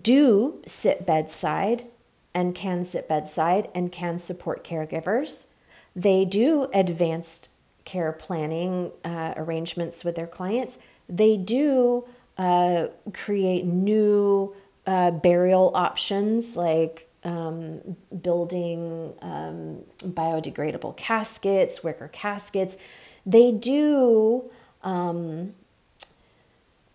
do 0.00 0.60
sit 0.66 1.06
bedside 1.06 1.84
and 2.34 2.54
can 2.54 2.82
sit 2.84 3.08
bedside 3.08 3.68
and 3.74 3.92
can 3.92 4.18
support 4.18 4.64
caregivers. 4.64 5.48
They 5.94 6.24
do 6.24 6.68
advanced 6.72 7.50
care 7.84 8.12
planning 8.12 8.92
uh, 9.04 9.34
arrangements 9.36 10.04
with 10.04 10.16
their 10.16 10.26
clients. 10.26 10.78
They 11.08 11.36
do 11.36 12.04
uh, 12.38 12.86
create 13.12 13.64
new 13.64 14.54
uh, 14.86 15.10
burial 15.10 15.72
options 15.74 16.56
like 16.56 17.08
um, 17.24 17.96
building 18.20 19.12
um, 19.20 19.78
biodegradable 20.02 20.96
caskets, 20.96 21.84
wicker 21.84 22.08
caskets. 22.08 22.82
They 23.24 23.52
do 23.52 24.50
um, 24.82 25.54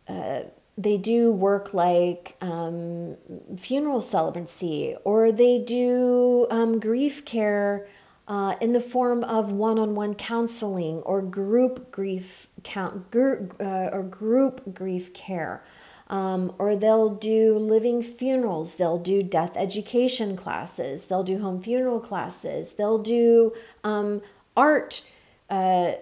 uh, 0.08 0.42
they 0.78 0.98
do 0.98 1.32
work 1.32 1.74
like 1.74 2.38
um, 2.40 3.18
funeral 3.58 4.00
celebrancy, 4.00 4.96
or 5.04 5.32
they 5.32 5.58
do 5.58 6.46
um, 6.52 6.80
grief 6.80 7.26
care 7.26 7.88
uh, 8.28 8.56
in 8.62 8.74
the 8.74 8.82
form 8.82 9.24
of 9.24 9.52
one-on-one 9.52 10.14
counseling 10.14 10.98
or 10.98 11.22
group 11.22 11.92
grief 11.92 12.48
count 12.64 13.10
group, 13.10 13.56
uh, 13.60 13.90
or 13.92 14.04
group 14.04 14.74
grief 14.74 15.14
care. 15.14 15.64
Um, 16.10 16.54
or 16.58 16.78
they'll 16.78 17.10
do 17.10 17.58
living 17.58 18.02
funerals, 18.02 18.76
they'll 18.76 18.98
do 18.98 19.22
death 19.22 19.58
education 19.58 20.38
classes, 20.38 21.08
they'll 21.10 21.22
do 21.22 21.40
home 21.40 21.62
funeral 21.62 22.00
classes, 22.00 22.76
they'll 22.76 23.04
do 23.04 23.54
um, 23.84 24.22
art 24.56 25.02
uh, 25.50 25.94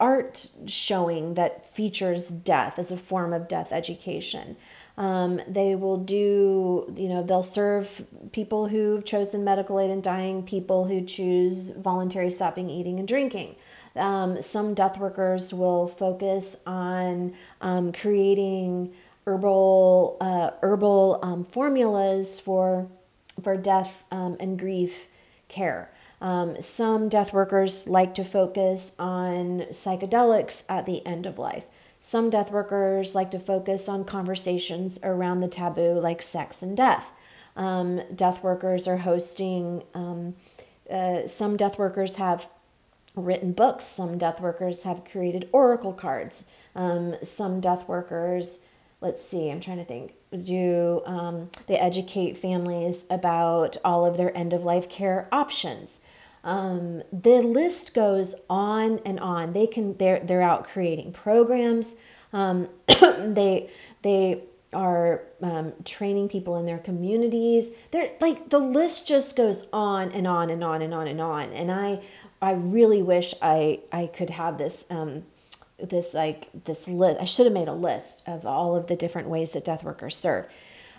art 0.00 0.50
showing 0.66 1.34
that 1.34 1.66
features 1.66 2.28
death 2.28 2.78
as 2.78 2.92
a 2.92 2.96
form 2.96 3.32
of 3.32 3.48
death 3.48 3.72
education. 3.72 4.56
Um, 4.96 5.40
they 5.46 5.76
will 5.76 5.96
do, 5.96 6.92
you 6.96 7.08
know, 7.08 7.22
they'll 7.22 7.44
serve 7.44 8.04
people 8.32 8.68
who've 8.68 9.04
chosen 9.04 9.44
medical 9.44 9.78
aid 9.78 9.90
in 9.90 10.00
dying, 10.00 10.42
people 10.42 10.86
who 10.86 11.04
choose 11.04 11.70
voluntary 11.70 12.30
stopping 12.30 12.68
eating 12.68 12.98
and 12.98 13.06
drinking. 13.06 13.54
Um, 13.94 14.42
some 14.42 14.74
death 14.74 14.98
workers 14.98 15.54
will 15.54 15.86
focus 15.86 16.62
on 16.66 17.34
um, 17.60 17.92
creating 17.92 18.92
herbal 19.24 20.16
uh, 20.20 20.50
herbal 20.62 21.20
um, 21.22 21.44
formulas 21.44 22.40
for 22.40 22.88
for 23.42 23.56
death 23.56 24.04
um, 24.10 24.36
and 24.40 24.58
grief 24.58 25.08
care. 25.48 25.92
Um, 26.20 26.60
some 26.60 27.08
death 27.08 27.32
workers 27.32 27.86
like 27.86 28.14
to 28.14 28.24
focus 28.24 28.96
on 28.98 29.66
psychedelics 29.70 30.64
at 30.68 30.86
the 30.86 31.04
end 31.06 31.26
of 31.26 31.38
life. 31.38 31.66
Some 32.00 32.30
death 32.30 32.50
workers 32.50 33.14
like 33.14 33.30
to 33.32 33.38
focus 33.38 33.88
on 33.88 34.04
conversations 34.04 34.98
around 35.02 35.40
the 35.40 35.48
taboo, 35.48 36.00
like 36.00 36.22
sex 36.22 36.62
and 36.62 36.76
death. 36.76 37.12
Um, 37.56 38.00
death 38.14 38.42
workers 38.42 38.86
are 38.86 38.98
hosting, 38.98 39.82
um, 39.94 40.36
uh, 40.90 41.26
some 41.26 41.56
death 41.56 41.78
workers 41.78 42.16
have 42.16 42.48
written 43.16 43.52
books, 43.52 43.84
some 43.84 44.16
death 44.16 44.40
workers 44.40 44.84
have 44.84 45.04
created 45.04 45.48
oracle 45.52 45.92
cards, 45.92 46.50
um, 46.76 47.16
some 47.22 47.60
death 47.60 47.88
workers, 47.88 48.66
let's 49.00 49.24
see, 49.24 49.50
I'm 49.50 49.60
trying 49.60 49.78
to 49.78 49.84
think, 49.84 50.14
do 50.44 51.02
um, 51.04 51.50
they 51.66 51.76
educate 51.76 52.38
families 52.38 53.06
about 53.10 53.76
all 53.84 54.06
of 54.06 54.16
their 54.16 54.36
end 54.36 54.52
of 54.52 54.64
life 54.64 54.88
care 54.88 55.28
options? 55.32 56.04
Um, 56.48 57.02
the 57.12 57.42
list 57.42 57.92
goes 57.92 58.34
on 58.48 59.00
and 59.04 59.20
on. 59.20 59.52
They 59.52 59.66
can 59.66 59.98
they're 59.98 60.18
they're 60.20 60.40
out 60.40 60.64
creating 60.64 61.12
programs. 61.12 61.96
Um, 62.32 62.68
they 62.88 63.68
they 64.00 64.44
are 64.72 65.24
um, 65.42 65.74
training 65.84 66.30
people 66.30 66.56
in 66.56 66.64
their 66.64 66.78
communities. 66.78 67.72
They're 67.90 68.12
like 68.22 68.48
the 68.48 68.58
list 68.58 69.06
just 69.06 69.36
goes 69.36 69.68
on 69.74 70.10
and 70.12 70.26
on 70.26 70.48
and 70.48 70.64
on 70.64 70.80
and 70.80 70.94
on 70.94 71.06
and 71.06 71.20
on. 71.20 71.52
And 71.52 71.70
I 71.70 72.00
I 72.40 72.52
really 72.52 73.02
wish 73.02 73.34
I 73.42 73.80
I 73.92 74.06
could 74.06 74.30
have 74.30 74.56
this 74.56 74.86
um, 74.90 75.24
this 75.78 76.14
like 76.14 76.48
this 76.64 76.88
list. 76.88 77.20
I 77.20 77.24
should 77.24 77.44
have 77.44 77.52
made 77.52 77.68
a 77.68 77.74
list 77.74 78.26
of 78.26 78.46
all 78.46 78.74
of 78.74 78.86
the 78.86 78.96
different 78.96 79.28
ways 79.28 79.52
that 79.52 79.66
death 79.66 79.84
workers 79.84 80.16
serve. 80.16 80.46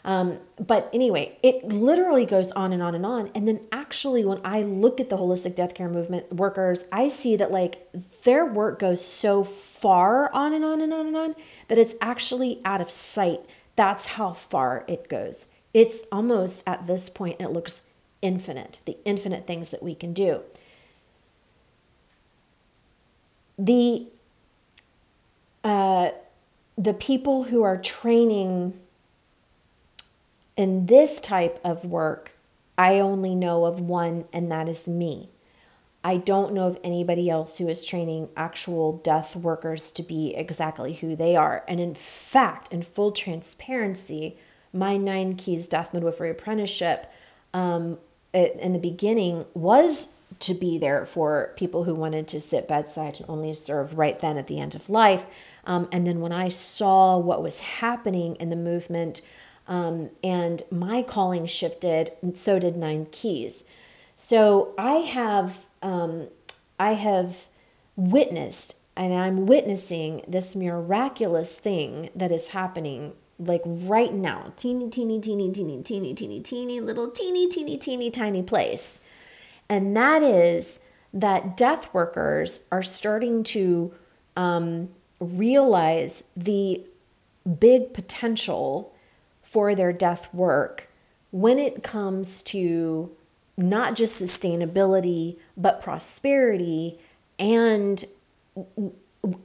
Um, 0.05 0.39
but 0.57 0.89
anyway, 0.93 1.37
it 1.43 1.65
literally 1.65 2.25
goes 2.25 2.51
on 2.53 2.73
and 2.73 2.81
on 2.81 2.95
and 2.95 3.05
on. 3.05 3.29
And 3.35 3.47
then 3.47 3.61
actually, 3.71 4.23
when 4.23 4.39
I 4.43 4.61
look 4.61 4.99
at 4.99 5.09
the 5.09 5.17
holistic 5.17 5.55
death 5.55 5.73
care 5.73 5.89
movement 5.89 6.33
workers, 6.33 6.85
I 6.91 7.07
see 7.07 7.35
that 7.35 7.51
like 7.51 7.89
their 8.23 8.45
work 8.45 8.79
goes 8.79 9.03
so 9.03 9.43
far 9.43 10.33
on 10.33 10.53
and 10.53 10.63
on 10.63 10.81
and 10.81 10.93
on 10.93 11.07
and 11.07 11.17
on 11.17 11.35
that 11.67 11.77
it's 11.77 11.95
actually 12.01 12.61
out 12.65 12.81
of 12.81 12.89
sight. 12.91 13.41
That's 13.75 14.07
how 14.07 14.33
far 14.33 14.85
it 14.87 15.09
goes. 15.09 15.51
It's 15.73 16.05
almost 16.11 16.67
at 16.67 16.87
this 16.87 17.09
point, 17.09 17.39
it 17.39 17.49
looks 17.49 17.87
infinite, 18.21 18.79
the 18.85 18.97
infinite 19.05 19.45
things 19.47 19.71
that 19.71 19.83
we 19.83 19.95
can 19.95 20.13
do. 20.13 20.41
The 23.57 24.07
uh, 25.63 26.11
the 26.77 26.93
people 26.93 27.43
who 27.43 27.61
are 27.61 27.77
training 27.77 28.79
in 30.59 30.87
this 30.87 31.21
type 31.21 31.57
of 31.63 31.85
work, 31.85 32.33
I 32.77 32.99
only 32.99 33.33
know 33.33 33.63
of 33.63 33.79
one, 33.79 34.25
and 34.33 34.51
that 34.51 34.67
is 34.67 34.89
me. 34.89 35.29
I 36.03 36.17
don't 36.17 36.53
know 36.53 36.67
of 36.67 36.77
anybody 36.83 37.29
else 37.29 37.59
who 37.59 37.69
is 37.69 37.85
training 37.85 38.27
actual 38.35 38.97
death 38.97 39.37
workers 39.37 39.89
to 39.91 40.03
be 40.03 40.35
exactly 40.35 40.95
who 40.95 41.15
they 41.15 41.37
are. 41.37 41.63
And 41.65 41.79
in 41.79 41.95
fact, 41.95 42.73
in 42.73 42.83
full 42.83 43.13
transparency, 43.13 44.37
my 44.73 44.97
Nine 44.97 45.37
Keys 45.37 45.65
Death 45.65 45.93
Midwifery 45.93 46.29
Apprenticeship 46.29 47.09
um, 47.53 47.97
in 48.33 48.73
the 48.73 48.79
beginning 48.79 49.45
was 49.53 50.15
to 50.41 50.53
be 50.53 50.77
there 50.77 51.05
for 51.05 51.53
people 51.55 51.85
who 51.85 51.95
wanted 51.95 52.27
to 52.27 52.41
sit 52.41 52.67
bedside 52.67 53.21
and 53.21 53.29
only 53.29 53.53
serve 53.53 53.97
right 53.97 54.19
then 54.19 54.37
at 54.37 54.47
the 54.47 54.59
end 54.59 54.75
of 54.75 54.89
life. 54.89 55.25
Um, 55.63 55.87
and 55.93 56.05
then 56.05 56.19
when 56.19 56.33
I 56.33 56.49
saw 56.49 57.17
what 57.17 57.41
was 57.41 57.61
happening 57.61 58.35
in 58.35 58.49
the 58.49 58.57
movement, 58.57 59.21
um, 59.69 60.09
and 60.21 60.63
my 60.69 61.01
calling 61.01 61.45
shifted, 61.45 62.11
and 62.21 62.37
so 62.37 62.59
did 62.59 62.75
Nine 62.75 63.07
Keys. 63.11 63.65
So 64.15 64.73
I 64.77 64.95
have 64.95 65.65
um, 65.81 66.27
I 66.77 66.93
have 66.93 67.47
witnessed 67.95 68.75
and 68.99 69.13
I'm 69.13 69.45
witnessing 69.45 70.23
this 70.27 70.57
miraculous 70.57 71.57
thing 71.57 72.09
that 72.13 72.33
is 72.33 72.49
happening 72.49 73.13
like 73.37 73.61
right 73.65 74.13
now. 74.13 74.51
Teeny, 74.57 74.89
teeny, 74.89 75.21
teeny, 75.21 75.49
teeny, 75.51 75.81
teeny, 75.81 76.13
teeny, 76.13 76.41
teeny, 76.41 76.81
little 76.81 77.09
teeny, 77.09 77.47
teeny, 77.47 77.77
teeny, 77.77 78.11
tiny 78.11 78.43
place. 78.43 79.01
And 79.69 79.95
that 79.95 80.21
is 80.21 80.85
that 81.13 81.55
death 81.55 81.93
workers 81.93 82.65
are 82.73 82.83
starting 82.83 83.43
to 83.45 83.93
um, 84.35 84.89
realize 85.21 86.29
the 86.35 86.85
big 87.59 87.93
potential 87.93 88.93
for 89.49 89.75
their 89.75 89.93
death 89.93 90.33
work 90.33 90.89
when 91.31 91.59
it 91.59 91.83
comes 91.83 92.41
to 92.41 93.15
not 93.57 93.95
just 93.95 94.21
sustainability, 94.21 95.37
but 95.57 95.81
prosperity, 95.81 96.97
and 97.37 98.05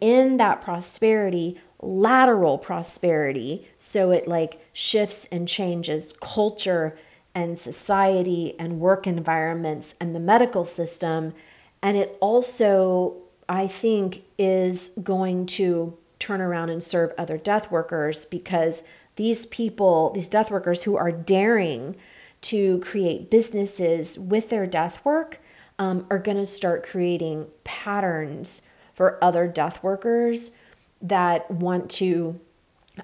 in 0.00 0.36
that 0.36 0.60
prosperity, 0.60 1.60
lateral 1.82 2.58
prosperity. 2.58 3.66
So 3.76 4.12
it 4.12 4.28
like 4.28 4.64
shifts 4.72 5.26
and 5.26 5.48
changes 5.48 6.14
culture 6.20 6.96
and 7.34 7.58
society 7.58 8.54
and 8.58 8.80
work 8.80 9.06
environments 9.06 9.96
and 10.00 10.14
the 10.14 10.20
medical 10.20 10.64
system. 10.64 11.34
And 11.82 11.96
it 11.96 12.16
also, 12.20 13.16
I 13.48 13.66
think, 13.66 14.22
is 14.38 14.90
going 15.02 15.46
to 15.46 15.98
turn 16.18 16.40
around 16.40 16.70
and 16.70 16.82
serve 16.82 17.12
other 17.18 17.36
death 17.36 17.70
workers 17.70 18.24
because 18.24 18.84
these 19.16 19.46
people, 19.46 20.10
these 20.10 20.28
death 20.28 20.50
workers 20.50 20.84
who 20.84 20.96
are 20.96 21.12
daring 21.12 21.96
to 22.42 22.80
create 22.80 23.30
businesses 23.30 24.18
with 24.18 24.50
their 24.50 24.66
death 24.66 25.04
work, 25.04 25.40
um, 25.78 26.06
are 26.10 26.18
going 26.18 26.36
to 26.36 26.46
start 26.46 26.86
creating 26.86 27.46
patterns 27.64 28.62
for 28.94 29.22
other 29.22 29.48
death 29.48 29.82
workers 29.82 30.56
that 31.02 31.50
want 31.50 31.90
to 31.90 32.38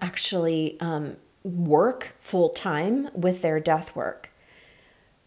actually 0.01 0.79
um, 0.81 1.17
work 1.43 2.15
full 2.21 2.49
time 2.49 3.09
with 3.15 3.43
their 3.43 3.59
death 3.59 3.97
work. 3.97 4.31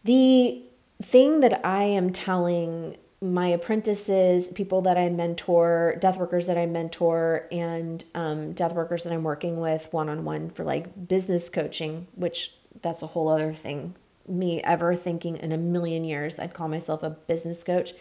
The 0.04 0.64
thing 1.02 1.42
that 1.42 1.66
I 1.66 1.84
am 1.84 2.12
telling 2.12 2.98
my 3.24 3.48
apprentices, 3.48 4.50
people 4.50 4.82
that 4.82 4.98
I 4.98 5.08
mentor, 5.08 5.96
death 6.02 6.18
workers 6.18 6.48
that 6.48 6.58
I 6.58 6.66
mentor, 6.66 7.48
and 7.54 8.04
um, 8.14 8.52
death 8.52 8.74
workers 8.74 9.06
that 9.06 9.14
I'm 9.14 9.24
working 9.24 9.62
with 9.62 9.88
one 9.92 10.10
on 10.10 10.26
one 10.26 10.50
for 10.50 10.66
like 10.66 11.08
business 11.08 11.50
coaching, 11.50 12.08
which 12.16 12.52
that's 12.82 13.02
a 13.02 13.08
whole 13.08 13.30
other 13.30 13.54
thing. 13.54 13.96
Me 14.28 14.62
ever 14.64 14.94
thinking 14.94 15.38
in 15.38 15.54
a 15.54 15.58
million 15.58 16.04
years 16.04 16.38
I'd 16.38 16.54
call 16.54 16.68
myself 16.68 17.02
a 17.02 17.12
business 17.12 17.64
coach. 17.64 17.92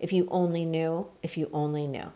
If 0.00 0.12
you 0.12 0.26
only 0.32 0.64
knew, 0.64 1.06
if 1.22 1.38
you 1.38 1.48
only 1.52 1.86
knew. 1.86 2.10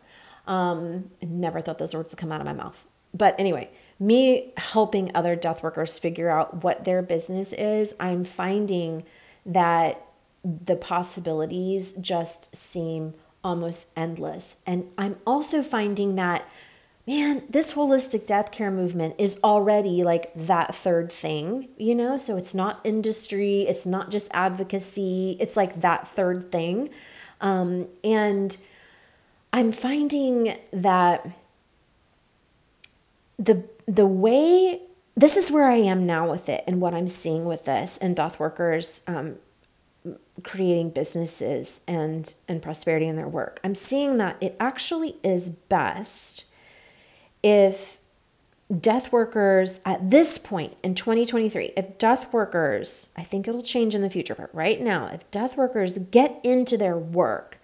Um, 0.49 1.12
never 1.23 1.61
thought 1.61 1.79
those 1.79 1.94
words 1.94 2.12
would 2.12 2.18
come 2.18 2.33
out 2.33 2.40
of 2.40 2.47
my 2.47 2.53
mouth. 2.53 2.85
But 3.14 3.37
anyway, 3.38 3.71
me 4.01 4.53
helping 4.57 5.14
other 5.14 5.37
death 5.37 5.62
workers 5.62 5.97
figure 5.97 6.29
out 6.29 6.64
what 6.64 6.85
their 6.85 7.03
business 7.03 7.53
is, 7.53 7.94
I'm 8.01 8.25
finding 8.25 9.05
that 9.47 10.08
the 10.44 10.77
possibilities 10.77 11.92
just 11.94 12.55
seem 12.55 13.14
almost 13.42 13.92
endless. 13.96 14.62
And 14.66 14.88
I'm 14.96 15.16
also 15.27 15.62
finding 15.62 16.16
that, 16.16 16.48
man, 17.07 17.42
this 17.48 17.74
holistic 17.74 18.27
death 18.27 18.51
care 18.53 18.70
movement 18.70 19.14
is 19.18 19.40
already 19.42 20.03
like 20.03 20.33
that 20.35 20.74
third 20.74 21.11
thing, 21.11 21.68
you 21.77 21.94
know? 21.94 22.16
So 22.16 22.37
it's 22.37 22.55
not 22.55 22.81
industry, 22.85 23.62
it's 23.62 23.87
not 23.87 24.11
just 24.11 24.31
advocacy, 24.33 25.37
it's 25.40 25.57
like 25.57 25.81
that 25.81 26.07
third 26.07 26.51
thing. 26.53 26.90
Um, 27.40 27.87
and 28.03 28.57
I'm 29.53 29.72
finding 29.72 30.57
that 30.72 31.27
the 33.38 33.64
the 33.87 34.07
way 34.07 34.81
this 35.16 35.37
is 35.37 35.51
where 35.51 35.68
I 35.68 35.77
am 35.77 36.05
now 36.05 36.31
with 36.31 36.48
it 36.48 36.62
and 36.66 36.81
what 36.81 36.94
I'm 36.94 37.09
seeing 37.09 37.44
with 37.44 37.64
this 37.64 37.96
and 37.98 38.14
death 38.14 38.38
workers 38.38 39.03
um, 39.07 39.37
creating 40.44 40.90
businesses 40.90 41.83
and 41.88 42.35
and 42.46 42.62
prosperity 42.62 43.07
in 43.07 43.16
their 43.16 43.29
work. 43.29 43.61
I'm 43.64 43.74
seeing 43.74 44.18
that 44.18 44.37
it 44.40 44.57
actually 44.61 45.16
is 45.22 45.48
best 45.48 46.44
if 47.42 47.98
death 48.81 49.12
workers 49.12 49.81
at 49.87 50.11
this 50.11 50.37
point 50.37 50.77
in 50.83 50.94
2023, 50.94 51.72
if 51.77 51.98
death 51.98 52.33
workers, 52.33 53.12
I 53.16 53.22
think 53.22 53.48
it'll 53.48 53.62
change 53.62 53.94
in 53.94 54.03
the 54.03 54.11
future, 54.11 54.35
but 54.35 54.55
right 54.55 54.81
now, 54.81 55.07
if 55.07 55.29
death 55.31 55.57
workers 55.57 55.98
get 55.98 56.38
into 56.44 56.77
their 56.77 56.96
work 56.96 57.59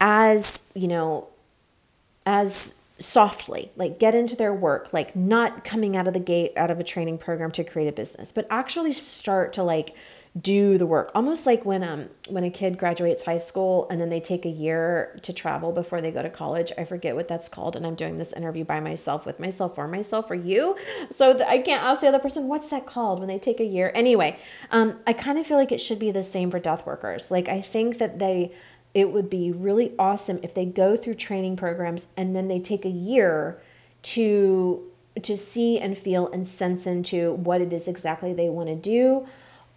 as, 0.00 0.70
you 0.74 0.86
know, 0.86 1.28
as 2.24 2.84
softly, 3.00 3.72
like 3.76 3.98
get 3.98 4.14
into 4.14 4.36
their 4.36 4.54
work, 4.54 4.92
like 4.92 5.16
not 5.16 5.64
coming 5.64 5.96
out 5.96 6.06
of 6.06 6.14
the 6.14 6.20
gate 6.20 6.52
out 6.56 6.70
of 6.70 6.78
a 6.78 6.84
training 6.84 7.18
program 7.18 7.50
to 7.50 7.64
create 7.64 7.88
a 7.88 7.92
business, 7.92 8.30
but 8.30 8.46
actually 8.48 8.92
start 8.92 9.52
to 9.54 9.62
like 9.62 9.96
do 10.38 10.78
the 10.78 10.86
work. 10.86 11.10
Almost 11.12 11.44
like 11.44 11.64
when 11.64 11.82
um 11.82 12.08
when 12.28 12.44
a 12.44 12.50
kid 12.50 12.78
graduates 12.78 13.24
high 13.24 13.38
school 13.38 13.88
and 13.90 14.00
then 14.00 14.10
they 14.10 14.20
take 14.20 14.44
a 14.44 14.50
year 14.50 15.18
to 15.22 15.32
travel 15.32 15.72
before 15.72 16.00
they 16.00 16.12
go 16.12 16.22
to 16.22 16.30
college. 16.30 16.70
I 16.78 16.84
forget 16.84 17.16
what 17.16 17.26
that's 17.26 17.48
called 17.48 17.74
and 17.74 17.84
i'm 17.84 17.96
doing 17.96 18.14
this 18.14 18.32
interview 18.32 18.64
by 18.64 18.78
myself 18.78 19.26
with 19.26 19.40
myself 19.40 19.74
for 19.74 19.88
myself 19.88 20.28
for 20.28 20.36
you. 20.36 20.76
So 21.10 21.34
th- 21.34 21.48
i 21.48 21.58
can't 21.58 21.82
ask 21.82 22.02
the 22.02 22.08
other 22.08 22.20
person 22.20 22.46
what's 22.46 22.68
that 22.68 22.86
called? 22.86 23.18
when 23.18 23.26
they 23.26 23.40
take 23.40 23.58
a 23.58 23.64
year. 23.64 23.90
Anyway 23.92 24.38
um 24.70 25.00
i 25.04 25.12
kind 25.12 25.36
of 25.36 25.46
feel 25.46 25.56
like 25.56 25.72
it 25.72 25.80
should 25.80 25.98
be 25.98 26.12
the 26.12 26.22
same 26.22 26.50
for 26.50 26.60
death 26.60 26.86
workers. 26.86 27.32
Like 27.32 27.48
i 27.48 27.60
think 27.60 27.98
that 27.98 28.20
they 28.20 28.52
it 28.94 29.10
would 29.12 29.30
be 29.30 29.50
really 29.50 29.94
awesome 29.98 30.38
if 30.44 30.54
they 30.54 30.64
go 30.64 30.96
through 30.96 31.14
training 31.14 31.56
programs 31.56 32.08
and 32.16 32.36
then 32.36 32.46
they 32.46 32.60
take 32.60 32.84
a 32.84 32.90
year 32.90 33.60
to 34.02 34.86
to 35.22 35.36
see 35.36 35.76
and 35.78 35.98
feel 35.98 36.28
and 36.28 36.46
sense 36.46 36.86
into 36.86 37.32
what 37.32 37.60
it 37.60 37.72
is 37.72 37.88
exactly 37.88 38.32
they 38.32 38.48
want 38.48 38.68
to 38.68 38.76
do 38.76 39.26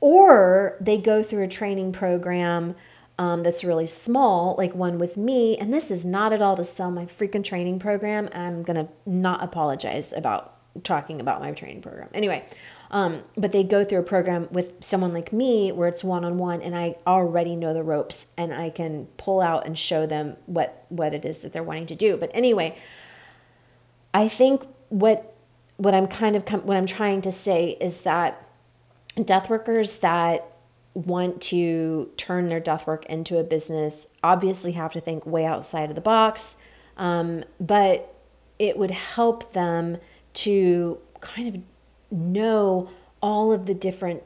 or 0.03 0.75
they 0.81 0.97
go 0.97 1.23
through 1.23 1.43
a 1.43 1.47
training 1.47 1.93
program 1.93 2.75
um, 3.17 3.41
that's 3.41 3.63
really 3.63 3.87
small, 3.87 4.53
like 4.57 4.75
one 4.75 4.99
with 4.99 5.15
me. 5.15 5.55
And 5.55 5.71
this 5.71 5.89
is 5.89 6.03
not 6.03 6.33
at 6.33 6.41
all 6.41 6.57
to 6.57 6.65
sell 6.65 6.91
my 6.91 7.05
freaking 7.05 7.41
training 7.41 7.79
program. 7.79 8.27
I'm 8.33 8.63
going 8.63 8.85
to 8.85 8.91
not 9.05 9.41
apologize 9.41 10.11
about 10.11 10.57
talking 10.83 11.21
about 11.21 11.39
my 11.39 11.53
training 11.53 11.81
program. 11.81 12.09
Anyway, 12.13 12.45
um, 12.91 13.21
but 13.37 13.53
they 13.53 13.63
go 13.63 13.85
through 13.85 13.99
a 13.99 14.03
program 14.03 14.49
with 14.51 14.83
someone 14.83 15.13
like 15.13 15.31
me 15.31 15.71
where 15.71 15.87
it's 15.87 16.03
one 16.03 16.25
on 16.25 16.37
one, 16.37 16.61
and 16.61 16.75
I 16.75 16.97
already 17.07 17.55
know 17.55 17.73
the 17.73 17.81
ropes 17.81 18.33
and 18.37 18.53
I 18.53 18.71
can 18.71 19.05
pull 19.15 19.39
out 19.39 19.65
and 19.65 19.79
show 19.79 20.05
them 20.05 20.35
what 20.47 20.85
what 20.89 21.13
it 21.13 21.23
is 21.23 21.43
that 21.43 21.53
they're 21.53 21.63
wanting 21.63 21.85
to 21.85 21.95
do. 21.95 22.17
But 22.17 22.29
anyway, 22.33 22.77
I 24.13 24.27
think 24.27 24.67
what 24.89 25.33
what 25.77 25.95
I'm 25.95 26.07
kind 26.07 26.35
of 26.35 26.43
what 26.65 26.75
I'm 26.75 26.87
trying 26.87 27.21
to 27.21 27.31
say 27.31 27.77
is 27.79 28.03
that 28.03 28.42
death 29.15 29.49
workers 29.49 29.99
that 29.99 30.47
want 30.93 31.41
to 31.41 32.11
turn 32.17 32.47
their 32.47 32.59
death 32.59 32.85
work 32.85 33.05
into 33.07 33.39
a 33.39 33.43
business 33.43 34.07
obviously 34.23 34.73
have 34.73 34.93
to 34.93 35.01
think 35.01 35.25
way 35.25 35.45
outside 35.45 35.89
of 35.89 35.95
the 35.95 36.01
box, 36.01 36.61
um, 36.97 37.43
but 37.59 38.15
it 38.59 38.77
would 38.77 38.91
help 38.91 39.53
them 39.53 39.97
to 40.33 40.99
kind 41.19 41.55
of 41.55 41.61
know 42.11 42.89
all 43.21 43.51
of 43.51 43.65
the 43.65 43.73
different, 43.73 44.21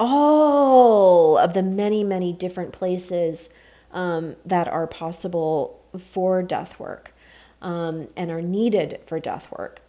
all 0.00 1.36
of 1.36 1.54
the 1.54 1.62
many, 1.62 2.02
many 2.02 2.32
different 2.32 2.72
places 2.72 3.54
um, 3.92 4.36
that 4.44 4.68
are 4.68 4.86
possible 4.86 5.80
for 5.98 6.42
death 6.42 6.78
work 6.78 7.12
um, 7.60 8.08
and 8.16 8.30
are 8.30 8.42
needed 8.42 9.00
for 9.06 9.18
death 9.18 9.50
work. 9.52 9.80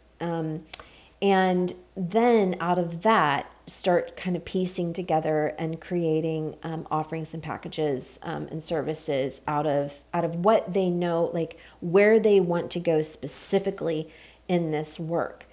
And 1.22 1.74
then 1.96 2.56
out 2.60 2.80
of 2.80 3.02
that, 3.04 3.52
start 3.68 4.18
kind 4.18 4.36
of 4.36 4.44
piecing 4.46 4.94
together 4.94 5.54
and 5.60 5.80
creating 5.80 6.56
um, 6.64 6.88
offerings 6.90 7.34
and 7.34 7.44
packages 7.44 8.20
um, 8.24 8.48
and 8.50 8.64
services 8.64 9.44
out 9.48 9.68
of 9.68 10.00
out 10.14 10.26
of 10.26 10.38
what 10.38 10.74
they 10.74 10.90
know 10.90 11.30
like 11.34 11.60
where 11.80 12.20
they 12.20 12.40
want 12.40 12.72
to 12.72 12.80
go 12.80 13.02
specifically 13.02 14.10
in 14.48 14.72
this 14.72 15.00
work. 15.00 15.46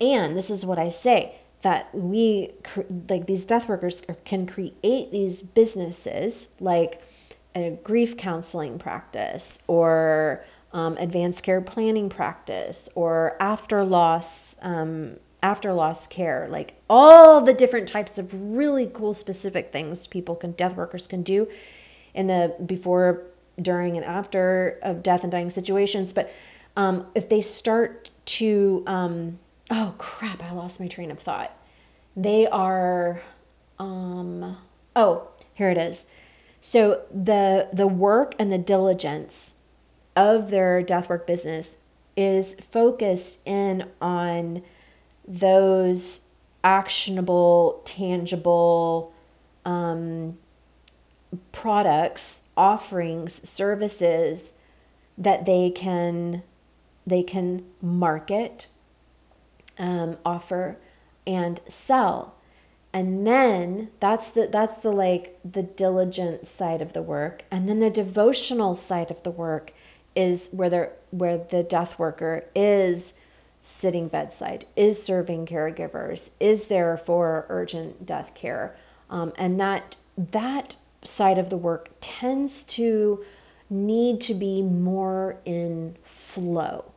And 0.00 0.36
this 0.36 0.50
is 0.50 0.66
what 0.66 0.78
i 0.78 0.88
say 0.88 1.36
that 1.62 1.94
we 1.94 2.50
like 3.08 3.26
these 3.26 3.44
death 3.44 3.68
workers 3.68 4.04
can 4.24 4.46
create 4.46 5.10
these 5.12 5.40
businesses 5.42 6.54
like 6.60 7.00
a 7.54 7.78
grief 7.82 8.16
counseling 8.16 8.78
practice 8.78 9.62
or 9.66 10.44
um, 10.72 10.96
advanced 10.96 11.42
care 11.42 11.60
planning 11.60 12.08
practice 12.08 12.88
or 12.94 13.36
after 13.40 13.84
loss 13.84 14.56
um, 14.62 15.16
after 15.42 15.72
loss 15.72 16.06
care, 16.06 16.46
like 16.48 16.74
all 16.88 17.40
the 17.40 17.52
different 17.52 17.88
types 17.88 18.16
of 18.16 18.30
really 18.32 18.86
cool 18.86 19.12
specific 19.12 19.72
things 19.72 20.06
people 20.06 20.36
can 20.36 20.52
death 20.52 20.76
workers 20.76 21.06
can 21.06 21.22
do 21.22 21.48
in 22.14 22.28
the 22.28 22.54
before, 22.64 23.24
during, 23.60 23.96
and 23.96 24.06
after 24.06 24.78
of 24.82 25.02
death 25.02 25.24
and 25.24 25.32
dying 25.32 25.50
situations. 25.50 26.12
But 26.12 26.32
um, 26.76 27.06
if 27.14 27.28
they 27.28 27.40
start 27.40 28.10
to 28.24 28.84
um, 28.86 29.38
oh 29.70 29.94
crap, 29.98 30.42
I 30.42 30.52
lost 30.52 30.80
my 30.80 30.86
train 30.88 31.10
of 31.10 31.18
thought. 31.18 31.56
They 32.16 32.46
are 32.46 33.20
um, 33.78 34.58
oh 34.94 35.28
here 35.54 35.70
it 35.70 35.78
is. 35.78 36.10
So 36.60 37.02
the 37.12 37.68
the 37.72 37.88
work 37.88 38.34
and 38.38 38.52
the 38.52 38.58
diligence 38.58 39.58
of 40.16 40.50
their 40.50 40.82
death 40.82 41.08
work 41.08 41.26
business 41.26 41.82
is 42.16 42.54
focused 42.54 43.46
in 43.46 43.88
on 44.00 44.62
those 45.26 46.32
actionable, 46.62 47.80
tangible 47.84 49.12
um, 49.64 50.38
products, 51.52 52.48
offerings, 52.56 53.48
services 53.48 54.58
that 55.16 55.44
they 55.44 55.70
can 55.70 56.42
they 57.04 57.22
can 57.22 57.64
market, 57.80 58.68
um, 59.76 60.16
offer, 60.24 60.78
and 61.26 61.60
sell. 61.68 62.36
And 62.92 63.26
then 63.26 63.90
that's 64.00 64.30
the 64.30 64.48
that's 64.50 64.82
the 64.82 64.92
like 64.92 65.38
the 65.44 65.62
diligent 65.62 66.46
side 66.46 66.82
of 66.82 66.92
the 66.92 67.02
work, 67.02 67.44
and 67.50 67.68
then 67.68 67.80
the 67.80 67.90
devotional 67.90 68.74
side 68.74 69.10
of 69.10 69.22
the 69.22 69.30
work 69.30 69.72
is 70.14 70.48
where 70.52 70.70
they 70.70 70.88
where 71.10 71.38
the 71.38 71.62
death 71.62 71.98
worker 71.98 72.44
is 72.54 73.14
sitting 73.60 74.08
bedside, 74.08 74.66
is 74.74 75.02
serving 75.02 75.46
caregivers, 75.46 76.34
is 76.40 76.68
there 76.68 76.96
for 76.96 77.46
urgent 77.48 78.04
death 78.04 78.34
care. 78.34 78.76
Um, 79.08 79.32
and 79.38 79.60
that 79.60 79.96
that 80.16 80.76
side 81.04 81.38
of 81.38 81.50
the 81.50 81.56
work 81.56 81.90
tends 82.00 82.64
to 82.64 83.24
need 83.70 84.20
to 84.20 84.34
be 84.34 84.62
more 84.62 85.36
in 85.44 85.96
flow. 86.02 86.92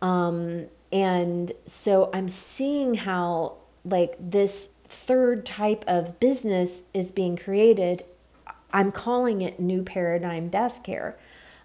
Um, 0.00 0.66
and 0.92 1.52
so 1.66 2.10
I'm 2.12 2.28
seeing 2.28 2.94
how 2.94 3.56
like 3.84 4.16
this 4.18 4.78
third 4.88 5.44
type 5.44 5.84
of 5.86 6.18
business 6.20 6.84
is 6.94 7.12
being 7.12 7.36
created. 7.36 8.04
I'm 8.72 8.92
calling 8.92 9.42
it 9.42 9.60
new 9.60 9.82
paradigm 9.82 10.48
death 10.48 10.82
care 10.82 11.18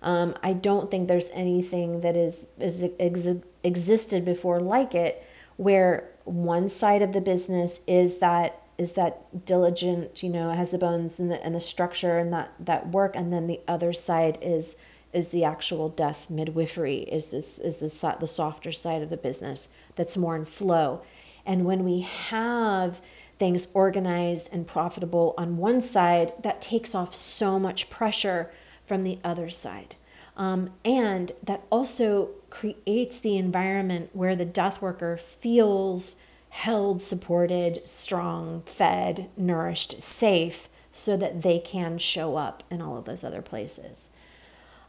Um, 0.03 0.35
I 0.43 0.53
don't 0.53 0.91
think 0.91 1.07
there's 1.07 1.31
anything 1.33 2.01
that 2.01 2.15
is, 2.15 2.49
is 2.59 2.85
ex- 2.99 3.27
existed 3.63 4.25
before 4.25 4.59
like 4.59 4.93
it, 4.93 5.25
where 5.57 6.09
one 6.25 6.67
side 6.67 7.01
of 7.01 7.13
the 7.13 7.21
business 7.21 7.83
is 7.87 8.19
that 8.19 8.59
is 8.75 8.93
that 8.93 9.45
diligent, 9.45 10.23
you 10.23 10.29
know, 10.29 10.51
has 10.51 10.71
the 10.71 10.77
bones 10.77 11.19
and 11.19 11.31
the 11.31 11.43
and 11.43 11.53
the 11.53 11.61
structure 11.61 12.17
and 12.17 12.33
that 12.33 12.53
that 12.59 12.89
work, 12.89 13.15
and 13.15 13.31
then 13.31 13.47
the 13.47 13.61
other 13.67 13.93
side 13.93 14.37
is 14.41 14.77
is 15.13 15.29
the 15.29 15.43
actual 15.43 15.89
death 15.89 16.29
midwifery 16.29 17.01
is 17.03 17.31
this 17.31 17.59
is 17.59 17.77
the 17.77 18.17
the 18.19 18.27
softer 18.27 18.71
side 18.71 19.01
of 19.01 19.09
the 19.09 19.17
business 19.17 19.73
that's 19.95 20.17
more 20.17 20.35
in 20.35 20.45
flow. 20.45 21.01
And 21.45 21.65
when 21.65 21.83
we 21.83 22.01
have 22.01 23.01
things 23.37 23.71
organized 23.73 24.53
and 24.53 24.65
profitable 24.65 25.33
on 25.37 25.57
one 25.57 25.81
side 25.81 26.33
that 26.41 26.61
takes 26.61 26.95
off 26.95 27.13
so 27.15 27.59
much 27.59 27.89
pressure 27.89 28.51
from 28.85 29.03
the 29.03 29.19
other 29.23 29.49
side. 29.49 29.95
Um, 30.35 30.71
and 30.83 31.31
that 31.43 31.63
also 31.69 32.31
creates 32.49 33.19
the 33.19 33.37
environment 33.37 34.09
where 34.13 34.35
the 34.35 34.45
death 34.45 34.81
worker 34.81 35.17
feels 35.17 36.23
held 36.49 37.01
supported 37.01 37.87
strong 37.87 38.61
fed 38.65 39.29
nourished 39.35 40.01
safe 40.01 40.69
so 40.91 41.17
that 41.17 41.41
they 41.41 41.59
can 41.59 41.97
show 41.97 42.35
up 42.35 42.63
in 42.69 42.81
all 42.81 42.97
of 42.97 43.05
those 43.05 43.23
other 43.23 43.41
places. 43.41 44.09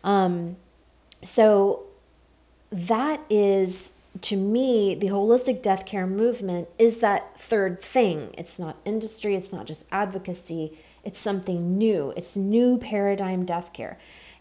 Um, 0.02 0.56
so 1.22 1.84
that 2.70 3.22
is 3.30 3.98
to 4.20 4.36
me 4.36 4.94
the 4.94 5.08
holistic 5.08 5.62
death 5.62 5.86
care 5.86 6.06
movement 6.06 6.68
is 6.78 7.00
that 7.00 7.40
third 7.40 7.80
thing. 7.80 8.34
It's 8.36 8.58
not 8.58 8.76
industry 8.84 9.34
it's 9.34 9.52
not 9.52 9.66
just 9.66 9.86
advocacy 9.90 10.78
it's 11.04 11.20
something 11.20 11.76
new. 11.78 12.12
It's 12.16 12.36
new 12.36 12.78
paradigm 12.78 13.44
death 13.44 13.72
care. 13.72 13.98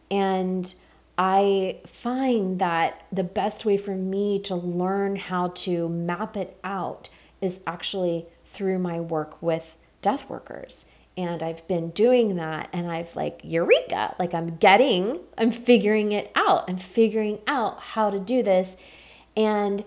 And 0.09 0.73
i 1.15 1.79
find 1.85 2.57
that 2.57 3.05
the 3.11 3.23
best 3.23 3.65
way 3.65 3.77
for 3.77 3.95
me 3.95 4.39
to 4.39 4.55
learn 4.55 5.15
how 5.15 5.49
to 5.49 5.87
map 5.87 6.35
it 6.35 6.57
out 6.63 7.07
is 7.39 7.61
actually 7.67 8.25
through 8.45 8.79
my 8.79 8.99
work 8.99 9.41
with 9.41 9.77
death 10.01 10.29
workers. 10.29 10.85
And 11.15 11.43
I've 11.43 11.67
been 11.67 11.91
doing 11.91 12.35
that 12.37 12.69
and 12.73 12.89
I've 12.89 13.15
like 13.15 13.41
eureka! 13.43 14.15
Like 14.17 14.33
I'm 14.33 14.55
getting 14.55 15.19
I'm 15.37 15.51
figuring 15.51 16.11
it 16.11 16.31
out. 16.35 16.65
I'm 16.67 16.77
figuring 16.77 17.39
out 17.45 17.79
how 17.79 18.09
to 18.09 18.19
do 18.19 18.41
this. 18.41 18.77
And 19.37 19.83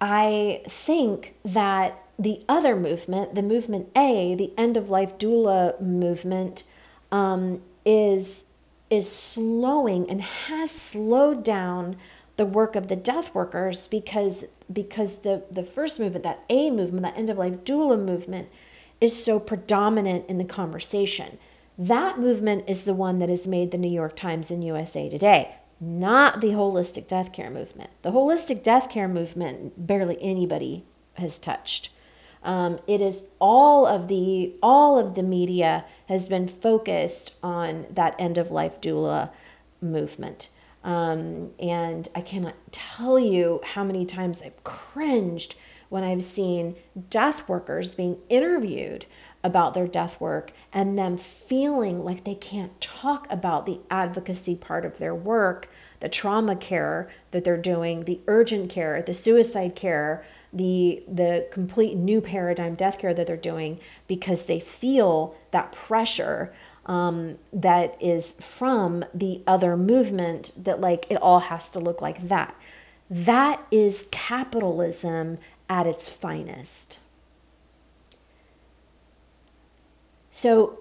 I 0.00 0.62
think 0.66 1.34
that 1.44 2.03
the 2.18 2.44
other 2.48 2.76
movement 2.76 3.34
the 3.34 3.42
movement 3.42 3.88
A 3.96 4.34
the 4.34 4.52
end 4.56 4.76
of 4.76 4.90
life 4.90 5.18
doula 5.18 5.80
movement 5.80 6.64
um, 7.10 7.62
is 7.84 8.46
is 8.90 9.10
slowing 9.10 10.08
and 10.08 10.22
has 10.22 10.70
slowed 10.70 11.42
down 11.42 11.96
the 12.36 12.46
work 12.46 12.76
of 12.76 12.88
the 12.88 12.96
death 12.96 13.34
workers 13.34 13.86
because 13.86 14.46
because 14.72 15.22
the 15.22 15.44
the 15.50 15.62
first 15.62 15.98
movement 15.98 16.24
that 16.24 16.44
A 16.50 16.70
movement 16.70 17.02
that 17.02 17.16
end 17.16 17.30
of 17.30 17.38
life 17.38 17.64
doula 17.64 18.02
movement 18.02 18.48
is 19.00 19.22
so 19.22 19.38
predominant 19.38 20.24
in 20.28 20.38
the 20.38 20.44
conversation. 20.44 21.38
That 21.76 22.18
movement 22.18 22.64
is 22.68 22.84
the 22.84 22.94
one 22.94 23.18
that 23.18 23.28
has 23.28 23.46
made 23.46 23.70
the 23.70 23.78
New 23.78 23.90
York 23.90 24.14
Times 24.14 24.50
and 24.50 24.64
USA 24.64 25.08
Today, 25.08 25.56
not 25.80 26.40
the 26.40 26.48
holistic 26.48 27.08
death 27.08 27.32
care 27.32 27.50
movement. 27.50 27.90
The 28.02 28.12
holistic 28.12 28.62
death 28.62 28.88
care 28.88 29.08
movement, 29.08 29.86
barely 29.86 30.16
anybody 30.22 30.84
has 31.14 31.38
touched. 31.38 31.90
Um, 32.44 32.78
it 32.86 33.00
is 33.00 33.30
all 33.40 33.86
of 33.86 34.08
the 34.08 34.54
all 34.62 34.98
of 34.98 35.14
the 35.14 35.22
media 35.22 35.86
has 36.08 36.28
been 36.28 36.46
focused 36.46 37.34
on 37.42 37.86
that 37.90 38.14
end 38.18 38.38
of 38.38 38.50
life 38.50 38.80
doula 38.80 39.30
movement. 39.80 40.50
Um, 40.84 41.52
and 41.58 42.08
I 42.14 42.20
cannot 42.20 42.54
tell 42.70 43.18
you 43.18 43.60
how 43.64 43.82
many 43.82 44.04
times 44.04 44.42
I've 44.42 44.62
cringed 44.62 45.54
when 45.88 46.04
I've 46.04 46.22
seen 46.22 46.76
death 47.08 47.48
workers 47.48 47.94
being 47.94 48.18
interviewed 48.28 49.06
about 49.42 49.74
their 49.74 49.86
death 49.86 50.20
work 50.20 50.52
and 50.72 50.98
them 50.98 51.16
feeling 51.16 52.02
like 52.02 52.24
they 52.24 52.34
can't 52.34 52.78
talk 52.80 53.26
about 53.30 53.66
the 53.66 53.80
advocacy 53.90 54.56
part 54.56 54.84
of 54.84 54.98
their 54.98 55.14
work, 55.14 55.70
the 56.00 56.08
trauma 56.08 56.56
care 56.56 57.10
that 57.30 57.44
they're 57.44 57.56
doing, 57.56 58.00
the 58.00 58.20
urgent 58.26 58.70
care, 58.70 59.00
the 59.02 59.14
suicide 59.14 59.74
care, 59.74 60.24
the 60.54 61.02
the 61.08 61.46
complete 61.50 61.96
new 61.96 62.20
paradigm 62.20 62.74
death 62.74 62.98
care 62.98 63.12
that 63.12 63.26
they're 63.26 63.36
doing 63.36 63.80
because 64.06 64.46
they 64.46 64.60
feel 64.60 65.34
that 65.50 65.72
pressure 65.72 66.54
um, 66.86 67.38
that 67.52 68.00
is 68.00 68.34
from 68.40 69.04
the 69.12 69.42
other 69.46 69.76
movement 69.76 70.52
that 70.56 70.80
like 70.80 71.06
it 71.10 71.16
all 71.16 71.40
has 71.40 71.68
to 71.70 71.78
look 71.78 72.00
like 72.00 72.28
that. 72.28 72.54
That 73.10 73.66
is 73.70 74.08
capitalism 74.12 75.38
at 75.68 75.86
its 75.86 76.08
finest. 76.08 76.98
So 80.30 80.78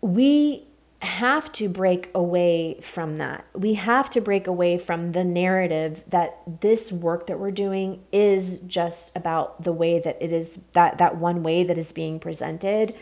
we 0.00 0.64
have 1.04 1.52
to 1.52 1.68
break 1.68 2.10
away 2.14 2.78
from 2.80 3.16
that. 3.16 3.44
We 3.54 3.74
have 3.74 4.10
to 4.10 4.20
break 4.20 4.46
away 4.46 4.78
from 4.78 5.12
the 5.12 5.24
narrative 5.24 6.04
that 6.08 6.38
this 6.60 6.92
work 6.92 7.26
that 7.26 7.38
we're 7.38 7.50
doing 7.50 8.02
is 8.12 8.60
just 8.60 9.16
about 9.16 9.62
the 9.62 9.72
way 9.72 9.98
that 10.00 10.20
it 10.20 10.32
is 10.32 10.56
that 10.72 10.98
that 10.98 11.16
one 11.16 11.42
way 11.42 11.62
that 11.64 11.78
is 11.78 11.92
being 11.92 12.18
presented 12.18 12.94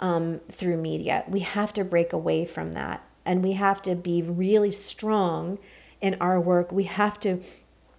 um, 0.00 0.40
through 0.50 0.76
media. 0.76 1.24
We 1.28 1.40
have 1.40 1.72
to 1.74 1.84
break 1.84 2.12
away 2.12 2.44
from 2.44 2.72
that, 2.72 3.04
and 3.24 3.42
we 3.42 3.52
have 3.52 3.82
to 3.82 3.94
be 3.94 4.22
really 4.22 4.70
strong 4.70 5.58
in 6.00 6.16
our 6.20 6.40
work. 6.40 6.72
We 6.72 6.84
have 6.84 7.20
to 7.20 7.42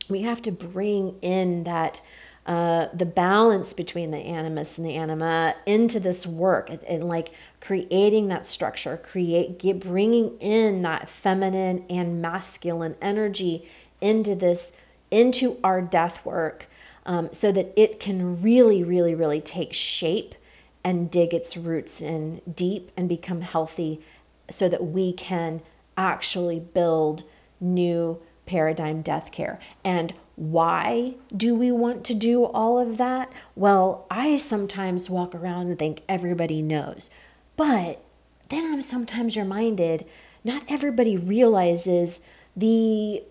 we 0.10 0.24
have 0.24 0.41
to 0.41 0.52
bring 0.52 1.17
in 1.22 1.63
that 1.63 2.02
uh, 2.45 2.88
the 2.93 3.06
balance 3.06 3.73
between 3.73 4.12
the 4.12 4.17
animus 4.17 4.78
and 4.78 4.88
the 4.88 4.95
anima 4.95 5.56
into 5.65 5.99
this 5.99 6.25
work 6.25 6.69
and, 6.69 6.84
and 6.86 7.04
like 7.04 7.30
creating 7.62 8.28
that 8.28 8.45
structure 8.45 8.97
create 8.97 9.60
get, 9.60 9.80
bringing 9.80 10.38
in 10.39 10.82
that 10.82 11.08
feminine 11.10 11.86
and 11.89 12.21
masculine 12.21 12.95
energy 13.02 13.69
into 14.02 14.34
this 14.36 14.75
into 15.12 15.60
our 15.63 15.82
death 15.82 16.25
work 16.25 16.67
um, 17.06 17.30
so 17.32 17.52
that 17.52 17.71
it 17.75 17.99
can 17.99 18.41
really 18.41 18.84
really 18.84 19.13
really 19.13 19.41
take 19.41 19.73
shape 19.73 20.36
and 20.84 21.12
dig 21.12 21.34
its 21.34 21.58
roots 21.58 22.02
in 22.02 22.41
deep 22.52 22.91
and 22.95 23.10
become 23.10 23.41
healthy 23.41 24.02
so 24.49 24.67
that 24.69 24.84
we 24.86 25.13
can 25.13 25.62
actually 25.97 26.60
build 26.60 27.23
new 27.60 28.19
paradigm 28.45 29.02
death 29.02 29.32
care. 29.32 29.60
And 29.84 30.13
why 30.39 31.15
do 31.36 31.54
we 31.54 31.69
want 31.69 32.06
to 32.06 32.13
do 32.13 32.45
all 32.45 32.80
of 32.80 32.97
that? 32.97 33.30
Well, 33.56 34.06
I 34.10 34.38
sometimes 34.38 35.10
walk 35.10 35.36
around 35.36 35.67
and 35.67 35.78
think 35.78 36.02
everybody 36.08 36.62
knows. 36.62 37.10
But 37.58 38.02
then 38.47 38.71
I'm 38.71 38.82
sometimes 38.82 39.36
reminded 39.36 40.06
not 40.45 40.63
everybody 40.69 41.17
realizes 41.17 42.25
the 42.56 43.23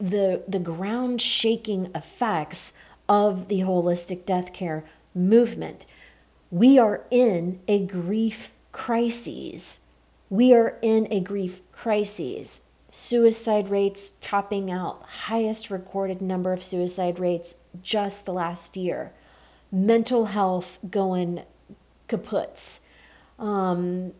the 0.00 0.42
the 0.48 0.58
ground 0.58 1.20
shaking 1.20 1.90
effects 1.94 2.78
of 3.10 3.48
the 3.48 3.60
holistic 3.60 4.24
death 4.24 4.54
care 4.54 4.84
movement. 5.14 5.84
We 6.50 6.78
are 6.78 7.04
in 7.10 7.60
a 7.68 7.84
grief 7.84 8.52
crisis. 8.72 9.88
We 10.30 10.54
are 10.54 10.78
in 10.80 11.08
a 11.10 11.20
grief 11.20 11.60
crisis 11.72 12.70
suicide 12.96 13.68
rates 13.70 14.10
topping 14.20 14.70
out, 14.70 15.02
highest 15.02 15.68
recorded 15.68 16.22
number 16.22 16.52
of 16.52 16.62
suicide 16.62 17.18
rates 17.18 17.56
just 17.82 18.28
last 18.28 18.76
year, 18.76 19.12
mental 19.72 20.26
health 20.26 20.78
going 20.88 21.42
kaputs, 22.08 22.86
um, 23.36 24.12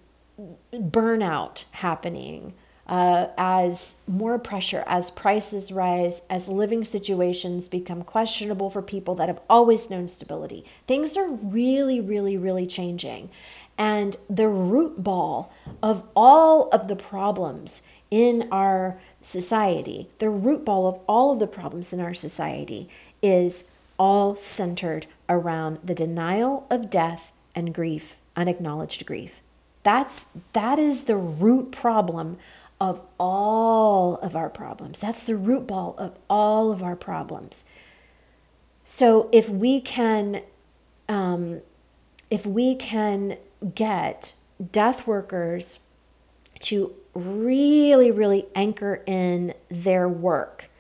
burnout 0.73 1.67
happening. 1.71 2.53
Uh, 2.87 3.29
as 3.39 4.03
more 4.07 4.39
pressure, 4.39 4.85
as 4.87 5.11
prices 5.11 5.73
rise, 5.73 6.27
as 6.29 6.51
living 6.51 6.85
situations 6.85 7.67
become 7.67 8.03
questionable 8.03 8.69
for 8.69 8.83
people 8.83 9.15
that 9.15 9.27
have 9.27 9.41
always 9.49 9.89
known 9.89 10.07
stability. 10.07 10.67
Things 10.87 11.17
are 11.17 11.31
really, 11.31 11.99
really, 11.99 12.37
really 12.37 12.67
changing. 12.67 13.31
And 13.79 14.19
the 14.29 14.49
root 14.49 15.03
ball 15.03 15.51
of 15.83 16.07
all 16.15 16.69
of 16.69 16.89
the 16.89 16.95
problems 16.95 17.83
in 18.15 18.47
our 18.53 18.97
society, 19.21 20.09
the 20.21 20.31
root 20.31 20.65
ball 20.65 20.87
of 20.87 21.01
all 21.09 21.33
of 21.33 21.41
the 21.41 21.49
problems 21.49 21.93
in 21.93 21.99
our 22.01 22.15
society 22.15 22.89
is 23.21 23.73
all 23.99 24.37
centered 24.37 25.09
around 25.29 25.81
the 25.83 25.97
denial 25.97 26.65
of 26.71 26.91
death 26.91 27.33
and 27.57 27.75
grief, 27.75 28.19
unacknowledged 28.37 29.05
grief. 29.05 29.43
That's 29.83 30.29
that 30.53 30.79
is 30.79 31.05
the 31.05 31.17
root 31.17 31.73
problem 31.73 32.39
of 32.81 33.03
all 33.19 34.15
of 34.19 34.37
our 34.37 34.49
problems. 34.49 35.01
That's 35.01 35.25
the 35.25 35.35
root 35.35 35.67
ball 35.67 35.97
of 35.99 36.17
all 36.31 36.71
of 36.71 36.85
our 36.85 36.95
problems. 36.95 37.65
So 38.85 39.29
if 39.33 39.49
we 39.49 39.81
can 39.81 40.43
um, 41.09 41.63
if 42.31 42.47
we 42.47 42.77
can 42.77 43.39
get 43.75 44.35
death 44.71 45.05
workers 45.05 45.81
to 46.61 46.95
really, 47.15 48.11
really 48.11 48.47
anchor 48.55 49.03
in 49.07 49.55
their 49.69 50.09
work 50.09 50.71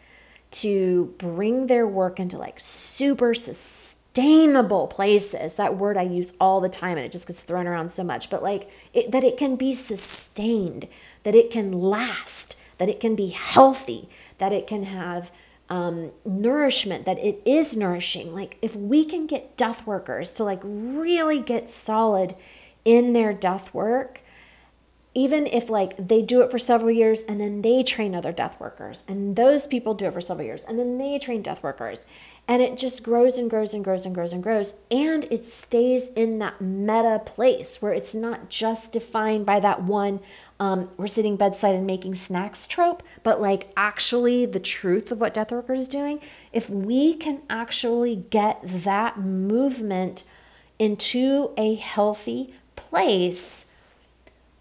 to 0.50 1.14
bring 1.18 1.66
their 1.66 1.86
work 1.86 2.20
into 2.20 2.38
like 2.38 2.60
super 2.60 3.34
sustainable 3.34 4.86
places. 4.86 5.54
That 5.54 5.76
word 5.76 5.96
I 5.96 6.02
use 6.02 6.32
all 6.40 6.60
the 6.60 6.68
time 6.68 6.96
and 6.96 7.06
it 7.06 7.12
just 7.12 7.26
gets 7.26 7.42
thrown 7.42 7.66
around 7.66 7.90
so 7.90 8.04
much, 8.04 8.30
but 8.30 8.42
like 8.42 8.70
it, 8.92 9.10
that 9.10 9.24
it 9.24 9.36
can 9.36 9.56
be 9.56 9.74
sustained, 9.74 10.86
that 11.24 11.34
it 11.34 11.50
can 11.50 11.72
last, 11.72 12.56
that 12.78 12.88
it 12.88 13.00
can 13.00 13.16
be 13.16 13.28
healthy, 13.28 14.08
that 14.38 14.52
it 14.52 14.66
can 14.66 14.84
have 14.84 15.32
um, 15.68 16.12
nourishment, 16.24 17.06
that 17.06 17.18
it 17.18 17.40
is 17.44 17.76
nourishing. 17.76 18.32
Like 18.32 18.58
if 18.62 18.76
we 18.76 19.04
can 19.04 19.26
get 19.26 19.56
death 19.56 19.86
workers 19.86 20.30
to 20.32 20.44
like 20.44 20.60
really 20.62 21.40
get 21.40 21.68
solid 21.68 22.34
in 22.84 23.12
their 23.12 23.32
death 23.32 23.74
work, 23.74 24.20
even 25.14 25.46
if 25.46 25.70
like 25.70 25.96
they 25.96 26.22
do 26.22 26.42
it 26.42 26.50
for 26.50 26.58
several 26.58 26.90
years 26.90 27.22
and 27.22 27.40
then 27.40 27.62
they 27.62 27.82
train 27.82 28.14
other 28.14 28.32
death 28.32 28.58
workers 28.58 29.04
and 29.08 29.36
those 29.36 29.66
people 29.66 29.94
do 29.94 30.06
it 30.06 30.12
for 30.12 30.20
several 30.20 30.46
years 30.46 30.64
and 30.64 30.78
then 30.78 30.98
they 30.98 31.18
train 31.18 31.40
death 31.40 31.62
workers. 31.62 32.06
And 32.46 32.60
it 32.60 32.76
just 32.76 33.02
grows 33.02 33.38
and 33.38 33.48
grows 33.48 33.72
and 33.72 33.82
grows 33.82 34.04
and 34.04 34.14
grows 34.14 34.32
and 34.34 34.42
grows. 34.42 34.82
And 34.90 35.24
it 35.30 35.46
stays 35.46 36.10
in 36.10 36.40
that 36.40 36.60
meta 36.60 37.22
place 37.24 37.80
where 37.80 37.94
it's 37.94 38.14
not 38.14 38.50
just 38.50 38.92
defined 38.92 39.46
by 39.46 39.60
that 39.60 39.82
one 39.82 40.20
um, 40.60 40.90
we're 40.96 41.08
sitting 41.08 41.36
bedside 41.36 41.74
and 41.74 41.86
making 41.86 42.14
snacks 42.14 42.64
trope 42.64 43.02
but 43.24 43.40
like 43.40 43.72
actually 43.76 44.46
the 44.46 44.60
truth 44.60 45.10
of 45.10 45.20
what 45.20 45.34
death 45.34 45.52
workers 45.52 45.80
is 45.82 45.88
doing. 45.88 46.20
If 46.52 46.68
we 46.68 47.14
can 47.14 47.42
actually 47.48 48.16
get 48.16 48.60
that 48.62 49.18
movement 49.18 50.24
into 50.78 51.52
a 51.56 51.74
healthy 51.76 52.54
place 52.76 53.73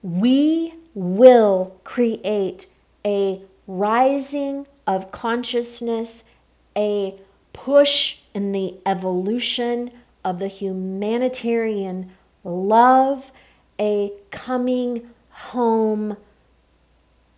we 0.04 0.74
will 0.94 1.80
create 1.86 2.68
a 3.06 3.42
rising 3.66 4.68
of 4.86 5.12
consciousness, 5.12 6.30
a 6.78 7.16
push 7.54 8.20
in 8.34 8.52
the 8.52 8.76
evolution 8.86 9.90
of 10.24 10.40
the 10.40 10.50
humanitarian 10.50 12.12
love, 12.44 13.32
a 13.80 14.12
coming 14.30 15.10
home 15.30 16.18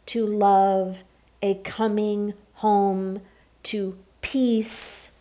to 0.08 0.26
love, 0.26 1.04
a 1.44 1.54
coming 1.64 2.34
home 2.56 3.22
to 3.62 3.98
peace. 4.22 5.20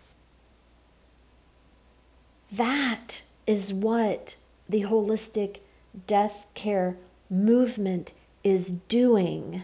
That 2.50 3.22
is 3.46 3.72
what 3.72 4.36
the 4.68 4.82
holistic 4.82 5.58
death 6.06 6.46
care 6.54 6.96
movement 7.30 8.12
is 8.42 8.70
doing. 8.70 9.62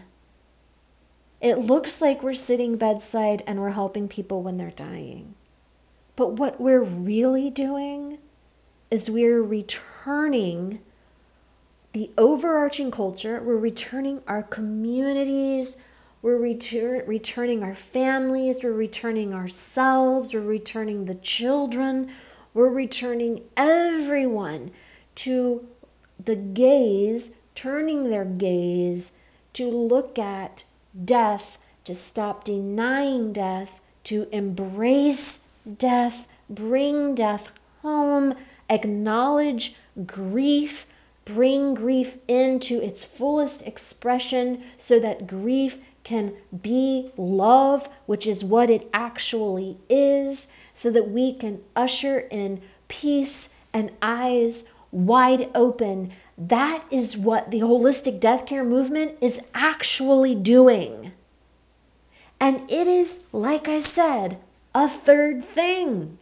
It 1.39 1.57
looks 1.57 2.01
like 2.01 2.21
we're 2.21 2.33
sitting 2.33 2.77
bedside 2.77 3.43
and 3.47 3.59
we're 3.59 3.71
helping 3.71 4.07
people 4.07 4.43
when 4.43 4.57
they're 4.57 4.71
dying. 4.71 5.35
But 6.15 6.33
what 6.33 6.59
we're 6.59 6.83
really 6.83 7.49
doing 7.49 8.17
is 8.89 9.09
we're 9.09 9.41
returning 9.41 10.79
the 11.93 12.11
overarching 12.17 12.91
culture, 12.91 13.41
we're 13.41 13.57
returning 13.57 14.21
our 14.27 14.43
communities, 14.43 15.83
we're 16.21 16.39
retur- 16.39 17.05
returning 17.07 17.63
our 17.63 17.75
families, 17.75 18.63
we're 18.63 18.71
returning 18.71 19.33
ourselves, 19.33 20.33
we're 20.33 20.41
returning 20.41 21.05
the 21.05 21.15
children, 21.15 22.11
we're 22.53 22.69
returning 22.69 23.43
everyone 23.57 24.71
to 25.15 25.67
the 26.23 26.35
gaze 26.35 27.40
turning 27.55 28.09
their 28.09 28.25
gaze 28.25 29.21
to 29.53 29.69
look 29.69 30.17
at 30.17 30.63
death, 31.05 31.57
to 31.83 31.95
stop 31.95 32.43
denying 32.43 33.33
death, 33.33 33.81
to 34.03 34.27
embrace 34.31 35.49
death, 35.77 36.27
bring 36.49 37.15
death 37.15 37.51
home, 37.81 38.33
acknowledge 38.69 39.75
grief, 40.05 40.85
bring 41.25 41.73
grief 41.73 42.17
into 42.27 42.81
its 42.81 43.03
fullest 43.05 43.65
expression 43.67 44.63
so 44.77 44.99
that 44.99 45.27
grief 45.27 45.77
can 46.03 46.33
be 46.61 47.11
love, 47.17 47.87
which 48.05 48.25
is 48.25 48.43
what 48.43 48.69
it 48.69 48.89
actually 48.93 49.77
is, 49.89 50.55
so 50.73 50.91
that 50.91 51.09
we 51.09 51.33
can 51.33 51.61
usher 51.75 52.19
in 52.31 52.61
peace 52.87 53.57
and 53.73 53.91
eyes 54.01 54.71
wide 54.91 55.49
open 55.55 56.11
that 56.47 56.85
is 56.89 57.17
what 57.17 57.51
the 57.51 57.59
holistic 57.59 58.19
death 58.19 58.47
care 58.47 58.63
movement 58.63 59.15
is 59.21 59.51
actually 59.53 60.33
doing. 60.33 61.11
And 62.39 62.69
it 62.71 62.87
is, 62.87 63.27
like 63.31 63.67
I 63.67 63.77
said, 63.77 64.39
a 64.73 64.89
third 64.89 65.43
thing. 65.43 66.17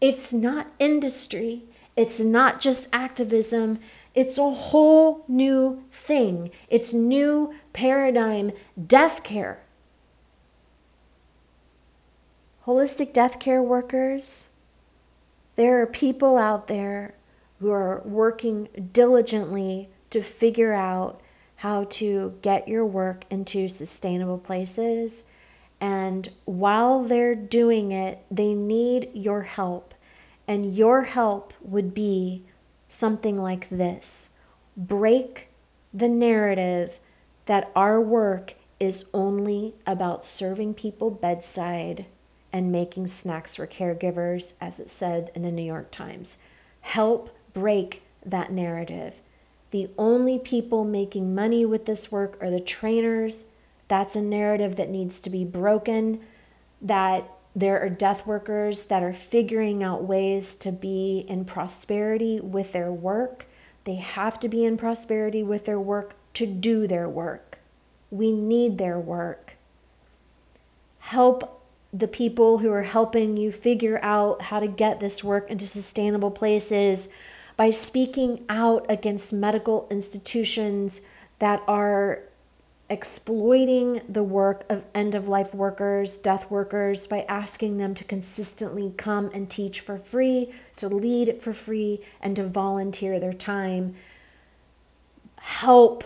It's 0.00 0.32
not 0.32 0.68
industry, 0.78 1.64
it's 1.96 2.18
not 2.18 2.60
just 2.60 2.88
activism, 2.94 3.78
it's 4.14 4.38
a 4.38 4.50
whole 4.50 5.24
new 5.28 5.84
thing. 5.90 6.50
It's 6.70 6.94
new 6.94 7.54
paradigm 7.74 8.52
death 8.86 9.22
care. 9.22 9.60
Holistic 12.64 13.12
death 13.12 13.38
care 13.38 13.62
workers, 13.62 14.54
there 15.56 15.82
are 15.82 15.86
people 15.86 16.38
out 16.38 16.68
there 16.68 17.17
who 17.60 17.70
are 17.70 18.02
working 18.04 18.68
diligently 18.92 19.88
to 20.10 20.22
figure 20.22 20.72
out 20.72 21.20
how 21.56 21.84
to 21.84 22.38
get 22.40 22.68
your 22.68 22.86
work 22.86 23.24
into 23.30 23.68
sustainable 23.68 24.38
places. 24.38 25.28
And 25.80 26.28
while 26.44 27.02
they're 27.02 27.34
doing 27.34 27.92
it, 27.92 28.24
they 28.30 28.54
need 28.54 29.10
your 29.12 29.42
help. 29.42 29.94
And 30.46 30.74
your 30.74 31.02
help 31.02 31.52
would 31.60 31.94
be 31.94 32.44
something 32.88 33.36
like 33.36 33.68
this 33.68 34.30
break 34.76 35.48
the 35.92 36.08
narrative 36.08 37.00
that 37.46 37.70
our 37.74 38.00
work 38.00 38.54
is 38.78 39.10
only 39.12 39.74
about 39.86 40.24
serving 40.24 40.74
people 40.74 41.10
bedside 41.10 42.06
and 42.52 42.70
making 42.70 43.06
snacks 43.06 43.56
for 43.56 43.66
caregivers, 43.66 44.54
as 44.60 44.78
it 44.78 44.88
said 44.88 45.30
in 45.34 45.42
the 45.42 45.50
New 45.50 45.62
York 45.62 45.90
Times. 45.90 46.44
Help 46.82 47.36
break 47.58 48.02
that 48.24 48.52
narrative. 48.52 49.20
The 49.70 49.90
only 49.98 50.38
people 50.38 50.84
making 50.84 51.34
money 51.34 51.64
with 51.64 51.84
this 51.86 52.10
work 52.10 52.38
are 52.40 52.50
the 52.50 52.60
trainers. 52.60 53.50
That's 53.88 54.16
a 54.16 54.20
narrative 54.20 54.76
that 54.76 54.90
needs 54.90 55.20
to 55.20 55.30
be 55.30 55.44
broken. 55.44 56.20
That 56.80 57.28
there 57.54 57.80
are 57.80 57.88
death 57.88 58.26
workers 58.26 58.86
that 58.86 59.02
are 59.02 59.12
figuring 59.12 59.82
out 59.82 60.04
ways 60.04 60.54
to 60.56 60.70
be 60.70 61.24
in 61.28 61.44
prosperity 61.44 62.40
with 62.40 62.72
their 62.72 62.92
work. 62.92 63.46
They 63.84 63.96
have 63.96 64.38
to 64.40 64.48
be 64.48 64.64
in 64.64 64.76
prosperity 64.76 65.42
with 65.42 65.64
their 65.64 65.80
work 65.80 66.14
to 66.34 66.46
do 66.46 66.86
their 66.86 67.08
work. 67.08 67.58
We 68.10 68.30
need 68.32 68.78
their 68.78 68.98
work. 69.00 69.56
Help 71.00 71.62
the 71.92 72.08
people 72.08 72.58
who 72.58 72.70
are 72.70 72.82
helping 72.82 73.36
you 73.36 73.50
figure 73.50 73.98
out 74.02 74.42
how 74.42 74.60
to 74.60 74.68
get 74.68 75.00
this 75.00 75.24
work 75.24 75.50
into 75.50 75.66
sustainable 75.66 76.30
places 76.30 77.14
by 77.58 77.70
speaking 77.70 78.44
out 78.48 78.86
against 78.88 79.32
medical 79.32 79.88
institutions 79.90 81.06
that 81.40 81.60
are 81.66 82.22
exploiting 82.88 84.00
the 84.08 84.22
work 84.22 84.64
of 84.70 84.84
end 84.94 85.16
of 85.16 85.28
life 85.28 85.52
workers, 85.52 86.18
death 86.18 86.48
workers, 86.52 87.08
by 87.08 87.26
asking 87.28 87.76
them 87.76 87.96
to 87.96 88.04
consistently 88.04 88.94
come 88.96 89.28
and 89.34 89.50
teach 89.50 89.80
for 89.80 89.98
free, 89.98 90.54
to 90.76 90.88
lead 90.88 91.42
for 91.42 91.52
free, 91.52 92.00
and 92.22 92.36
to 92.36 92.46
volunteer 92.46 93.18
their 93.18 93.32
time. 93.32 93.92
Help 95.40 96.04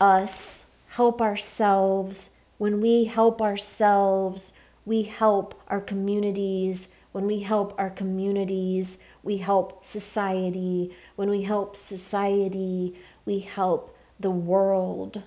us, 0.00 0.76
help 0.88 1.20
ourselves. 1.20 2.38
When 2.56 2.80
we 2.80 3.04
help 3.04 3.42
ourselves, 3.42 4.54
we 4.86 5.02
help 5.02 5.60
our 5.68 5.80
communities. 5.80 6.98
When 7.12 7.26
we 7.26 7.40
help 7.40 7.74
our 7.78 7.90
communities, 7.90 9.04
we 9.22 9.38
help 9.38 9.84
society. 9.84 10.94
When 11.16 11.30
we 11.30 11.42
help 11.42 11.76
society, 11.76 12.94
we 13.24 13.40
help 13.40 13.96
the 14.18 14.30
world. 14.30 15.22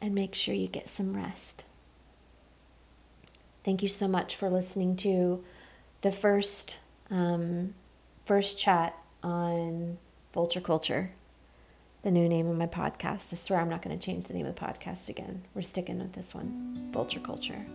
And 0.00 0.14
make 0.14 0.34
sure 0.34 0.54
you 0.54 0.68
get 0.68 0.88
some 0.88 1.14
rest. 1.14 1.64
Thank 3.64 3.82
you 3.82 3.88
so 3.88 4.08
much 4.08 4.34
for 4.34 4.48
listening 4.48 4.96
to 4.96 5.44
the 6.00 6.10
first 6.10 6.78
um, 7.10 7.74
first 8.24 8.58
chat 8.58 8.96
on 9.22 9.98
vulture 10.32 10.60
culture, 10.60 11.12
the 12.02 12.10
new 12.10 12.28
name 12.28 12.48
of 12.48 12.56
my 12.56 12.66
podcast. 12.66 13.32
I 13.34 13.36
swear 13.36 13.60
I'm 13.60 13.68
not 13.68 13.82
going 13.82 13.98
to 13.98 14.04
change 14.04 14.28
the 14.28 14.34
name 14.34 14.46
of 14.46 14.54
the 14.54 14.60
podcast 14.60 15.08
again. 15.08 15.42
We're 15.54 15.62
sticking 15.62 15.98
with 15.98 16.12
this 16.12 16.34
one, 16.34 16.90
vulture 16.92 17.20
culture. 17.20 17.66